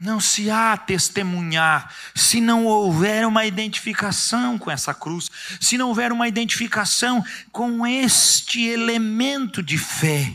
Não 0.00 0.20
se 0.20 0.48
há 0.48 0.76
testemunhar 0.76 1.92
se 2.14 2.40
não 2.40 2.64
houver 2.64 3.26
uma 3.26 3.44
identificação 3.44 4.56
com 4.56 4.70
essa 4.70 4.94
cruz, 4.94 5.28
se 5.60 5.76
não 5.76 5.88
houver 5.88 6.12
uma 6.12 6.28
identificação 6.28 7.24
com 7.50 7.84
este 7.84 8.64
elemento 8.64 9.60
de 9.60 9.76
fé. 9.76 10.34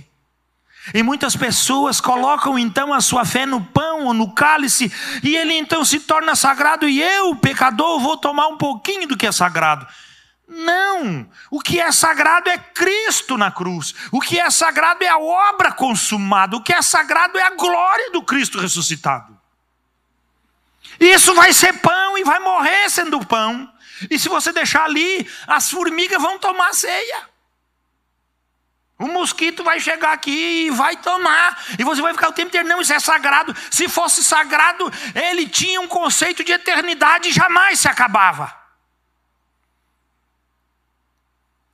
E 0.94 1.02
muitas 1.02 1.34
pessoas 1.38 2.02
colocam 2.02 2.60
então 2.60 2.94
a 2.94 3.00
sua 3.00 3.24
fé 3.24 3.46
no 3.46 3.64
pão 3.64 4.08
ou 4.08 4.14
no 4.14 4.34
cálice, 4.34 4.92
e 5.24 5.34
ele 5.38 5.54
então 5.54 5.86
se 5.86 6.02
torna 6.02 6.36
sagrado, 6.36 6.86
e 6.90 7.02
eu, 7.02 7.34
pecador, 7.38 8.02
vou 8.02 8.18
tomar 8.18 8.48
um 8.48 8.58
pouquinho 8.58 9.08
do 9.08 9.16
que 9.16 9.26
é 9.26 9.32
sagrado. 9.32 9.88
Não! 10.46 11.26
O 11.50 11.62
que 11.62 11.80
é 11.80 11.90
sagrado 11.90 12.50
é 12.50 12.58
Cristo 12.58 13.38
na 13.38 13.50
cruz. 13.50 13.96
O 14.12 14.20
que 14.20 14.38
é 14.38 14.50
sagrado 14.50 15.06
é 15.06 15.08
a 15.08 15.18
obra 15.18 15.72
consumada. 15.72 16.58
O 16.58 16.62
que 16.62 16.74
é 16.74 16.82
sagrado 16.82 17.40
é 17.40 17.44
a 17.44 17.56
glória 17.56 18.12
do 18.12 18.22
Cristo 18.22 18.60
ressuscitado. 18.60 19.43
Isso 21.04 21.36
vai 21.36 21.52
ser 21.52 21.74
pão 21.80 22.18
e 22.18 22.24
vai 22.24 22.40
morrer 22.40 22.90
sendo 22.90 23.24
pão. 23.26 23.72
E 24.10 24.18
se 24.18 24.30
você 24.30 24.52
deixar 24.52 24.86
ali, 24.86 25.30
as 25.46 25.70
formigas 25.70 26.22
vão 26.22 26.40
tomar 26.40 26.74
ceia. 26.74 27.28
O 28.98 29.08
mosquito 29.08 29.64
vai 29.64 29.82
chegar 29.82 30.14
aqui 30.14 30.68
e 30.68 30.70
vai 30.70 30.96
tomar. 30.96 31.62
E 31.78 31.84
você 31.84 32.02
vai 32.02 32.14
ficar 32.14 32.30
o 32.30 32.32
tempo 32.32 32.48
inteiro, 32.48 32.68
não, 32.68 32.80
isso 32.80 32.94
é 32.94 33.00
sagrado. 33.00 33.54
Se 33.70 33.90
fosse 33.90 34.24
sagrado, 34.24 34.90
ele 35.14 35.48
tinha 35.48 35.82
um 35.82 35.88
conceito 35.88 36.44
de 36.44 36.54
eternidade 36.54 37.30
e 37.30 37.34
jamais 37.34 37.82
se 37.82 37.88
acabava. 37.90 38.56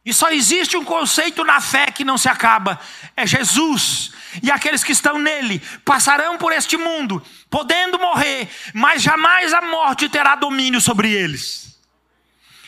E 0.03 0.11
só 0.11 0.31
existe 0.31 0.75
um 0.75 0.83
conceito 0.83 1.43
na 1.43 1.61
fé 1.61 1.91
que 1.91 2.03
não 2.03 2.17
se 2.17 2.27
acaba: 2.27 2.79
é 3.15 3.27
Jesus. 3.27 4.11
E 4.43 4.51
aqueles 4.51 4.83
que 4.83 4.91
estão 4.91 5.17
nele 5.17 5.59
passarão 5.83 6.37
por 6.37 6.51
este 6.51 6.77
mundo, 6.77 7.23
podendo 7.49 7.97
morrer, 7.97 8.49
mas 8.73 9.01
jamais 9.01 9.53
a 9.53 9.61
morte 9.61 10.09
terá 10.09 10.35
domínio 10.35 10.79
sobre 10.79 11.11
eles. 11.11 11.79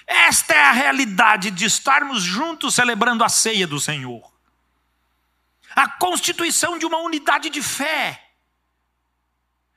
Esta 0.08 0.54
é 0.54 0.63
a 0.63 0.71
realidade 0.71 1.52
de 1.52 1.65
estarmos 1.65 2.24
juntos 2.24 2.76
celebrando 2.76 3.24
a 3.24 3.30
ceia 3.30 3.65
do 3.65 3.80
Senhor. 3.80 4.21
A 5.76 5.88
constituição 5.88 6.78
de 6.78 6.86
uma 6.86 6.97
unidade 6.97 7.50
de 7.50 7.62
fé 7.62 8.21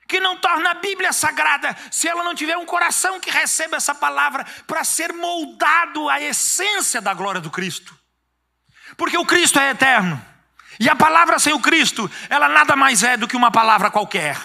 que 0.09 0.20
não 0.20 0.37
torna 0.37 0.70
a 0.70 0.75
Bíblia 0.75 1.12
sagrada 1.12 1.77
se 1.90 2.09
ela 2.09 2.25
não 2.25 2.35
tiver 2.35 2.57
um 2.57 2.66
coração 2.66 3.20
que 3.20 3.31
receba 3.31 3.77
essa 3.77 3.94
palavra 3.94 4.44
para 4.66 4.85
ser 4.85 5.12
moldado 5.12 6.09
à 6.09 6.20
essência 6.20 7.01
da 7.01 7.14
glória 7.14 7.40
do 7.40 7.51
Cristo. 7.51 7.97
Porque 8.97 9.16
o 9.16 9.25
Cristo 9.25 9.59
é 9.59 9.70
eterno. 9.70 10.34
E 10.78 10.88
a 10.88 10.96
palavra 10.96 11.38
sem 11.38 11.52
o 11.52 11.60
Cristo, 11.60 12.10
ela 12.28 12.48
nada 12.48 12.74
mais 12.74 13.02
é 13.02 13.16
do 13.16 13.28
que 13.28 13.37
uma 13.37 13.50
palavra 13.50 13.90
qualquer. 13.90 14.37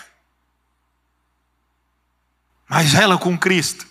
Mas 2.67 2.93
ela 2.93 3.17
com 3.17 3.37
Cristo, 3.37 3.87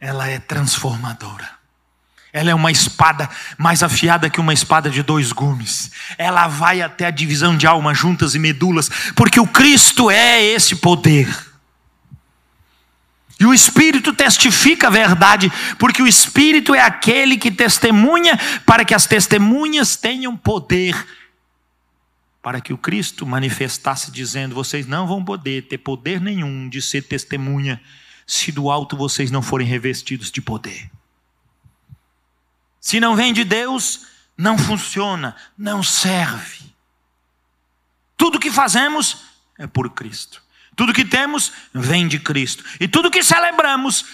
ela 0.00 0.28
é 0.28 0.38
transformadora. 0.38 1.60
Ela 2.32 2.50
é 2.50 2.54
uma 2.54 2.70
espada 2.70 3.28
mais 3.58 3.82
afiada 3.82 4.30
que 4.30 4.40
uma 4.40 4.54
espada 4.54 4.88
de 4.88 5.02
dois 5.02 5.32
gumes. 5.32 5.90
Ela 6.16 6.46
vai 6.46 6.80
até 6.80 7.06
a 7.06 7.10
divisão 7.10 7.56
de 7.56 7.66
alma, 7.66 7.92
juntas 7.92 8.36
e 8.36 8.38
medulas, 8.38 8.88
porque 9.16 9.40
o 9.40 9.46
Cristo 9.46 10.08
é 10.10 10.40
esse 10.40 10.76
poder. 10.76 11.28
E 13.40 13.46
o 13.46 13.54
Espírito 13.54 14.12
testifica 14.12 14.86
a 14.86 14.90
verdade, 14.90 15.50
porque 15.78 16.02
o 16.02 16.06
Espírito 16.06 16.74
é 16.74 16.80
aquele 16.80 17.36
que 17.36 17.50
testemunha 17.50 18.38
para 18.64 18.84
que 18.84 18.94
as 18.94 19.06
testemunhas 19.06 19.96
tenham 19.96 20.36
poder. 20.36 20.94
Para 22.42 22.60
que 22.60 22.72
o 22.72 22.78
Cristo 22.78 23.26
manifestasse 23.26 24.10
dizendo: 24.10 24.54
vocês 24.54 24.86
não 24.86 25.06
vão 25.06 25.24
poder 25.24 25.68
ter 25.68 25.78
poder 25.78 26.20
nenhum 26.20 26.68
de 26.68 26.80
ser 26.80 27.02
testemunha, 27.02 27.80
se 28.26 28.50
do 28.52 28.70
alto 28.70 28.96
vocês 28.96 29.30
não 29.30 29.42
forem 29.42 29.66
revestidos 29.66 30.30
de 30.30 30.40
poder. 30.40 30.90
Se 32.80 32.98
não 32.98 33.14
vem 33.14 33.32
de 33.32 33.44
Deus, 33.44 34.06
não 34.36 34.56
funciona, 34.56 35.36
não 35.56 35.82
serve. 35.82 36.70
Tudo 38.16 38.38
que 38.38 38.50
fazemos 38.50 39.24
é 39.58 39.66
por 39.66 39.90
Cristo. 39.90 40.42
Tudo 40.76 40.94
que 40.94 41.04
temos 41.04 41.52
vem 41.74 42.06
de 42.06 42.18
Cristo. 42.18 42.64
E 42.78 42.86
tudo 42.86 43.10
que 43.10 43.22
celebramos 43.22 44.04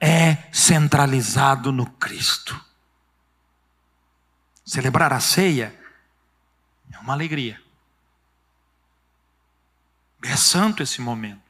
é 0.00 0.36
centralizado 0.52 1.70
no 1.70 1.86
Cristo. 1.86 2.60
Celebrar 4.64 5.12
a 5.12 5.20
ceia 5.20 5.78
é 6.92 6.98
uma 6.98 7.12
alegria. 7.12 7.61
É 10.24 10.36
santo 10.36 10.82
esse 10.82 11.00
momento. 11.00 11.42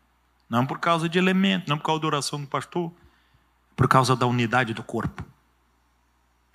Não 0.49 0.67
por 0.67 0.79
causa 0.79 1.09
de 1.09 1.19
elemento, 1.19 1.69
não 1.69 1.79
por 1.79 1.85
causa 1.85 2.01
da 2.01 2.07
oração 2.07 2.41
do 2.41 2.47
pastor, 2.47 2.93
por 3.75 3.89
causa 3.89 4.15
da 4.15 4.27
unidade 4.27 4.75
do 4.75 4.83
corpo. 4.83 5.25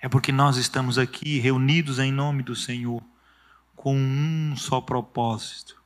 É 0.00 0.08
porque 0.08 0.30
nós 0.30 0.56
estamos 0.56 0.98
aqui 0.98 1.38
reunidos 1.38 1.98
em 1.98 2.12
nome 2.12 2.42
do 2.42 2.54
Senhor 2.54 3.02
com 3.74 3.96
um 3.96 4.56
só 4.56 4.80
propósito: 4.80 5.80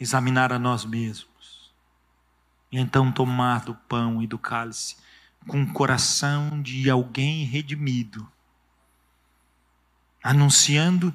examinar 0.00 0.52
a 0.52 0.58
nós 0.58 0.84
mesmos 0.84 1.72
e 2.72 2.78
então 2.78 3.12
tomar 3.12 3.64
do 3.64 3.74
pão 3.74 4.22
e 4.22 4.26
do 4.26 4.38
cálice 4.38 4.96
com 5.46 5.62
o 5.62 5.72
coração 5.72 6.62
de 6.62 6.88
alguém 6.88 7.44
redimido, 7.44 8.26
anunciando 10.22 11.12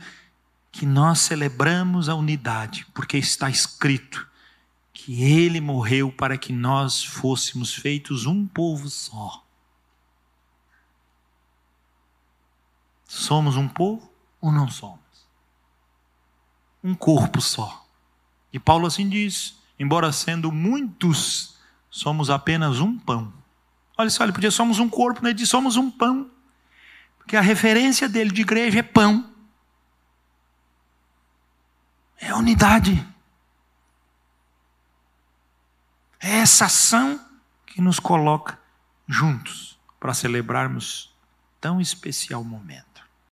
que 0.78 0.86
nós 0.86 1.22
celebramos 1.22 2.08
a 2.08 2.14
unidade, 2.14 2.86
porque 2.94 3.18
está 3.18 3.50
escrito 3.50 4.28
que 4.94 5.24
ele 5.24 5.60
morreu 5.60 6.12
para 6.12 6.38
que 6.38 6.54
nós 6.54 7.04
fôssemos 7.04 7.74
feitos 7.74 8.28
um 8.28 8.46
povo 8.46 8.88
só. 8.88 9.44
Somos 13.08 13.58
um 13.58 13.68
povo 13.68 14.08
ou 14.40 14.52
não 14.52 14.70
somos? 14.70 15.00
Um 16.84 16.94
corpo 16.94 17.42
só. 17.42 17.84
E 18.54 18.60
Paulo 18.60 18.86
assim 18.86 19.10
diz: 19.10 19.58
embora 19.80 20.12
sendo 20.12 20.52
muitos, 20.52 21.58
somos 21.90 22.30
apenas 22.30 22.80
um 22.80 23.00
pão. 23.00 23.34
Olha 23.98 24.12
só, 24.12 24.24
ele 24.24 24.34
podia 24.34 24.52
somos 24.52 24.78
um 24.78 24.88
corpo, 24.88 25.24
né? 25.24 25.30
ele 25.32 25.40
diz 25.40 25.50
somos 25.50 25.76
um 25.76 25.90
pão. 25.90 26.30
Porque 27.18 27.36
a 27.36 27.42
referência 27.42 28.08
dele 28.08 28.30
de 28.30 28.44
igreja 28.44 28.78
é 28.78 28.84
pão. 28.84 29.37
É 32.18 32.34
unidade. 32.34 33.06
É 36.20 36.38
essa 36.40 36.66
ação 36.66 37.24
que 37.66 37.82
nos 37.82 38.00
coloca 38.00 38.60
juntos 39.08 39.80
para 40.00 40.14
celebrarmos 40.14 41.16
tão 41.62 41.80
especial 41.80 42.44
momento. 42.44 42.87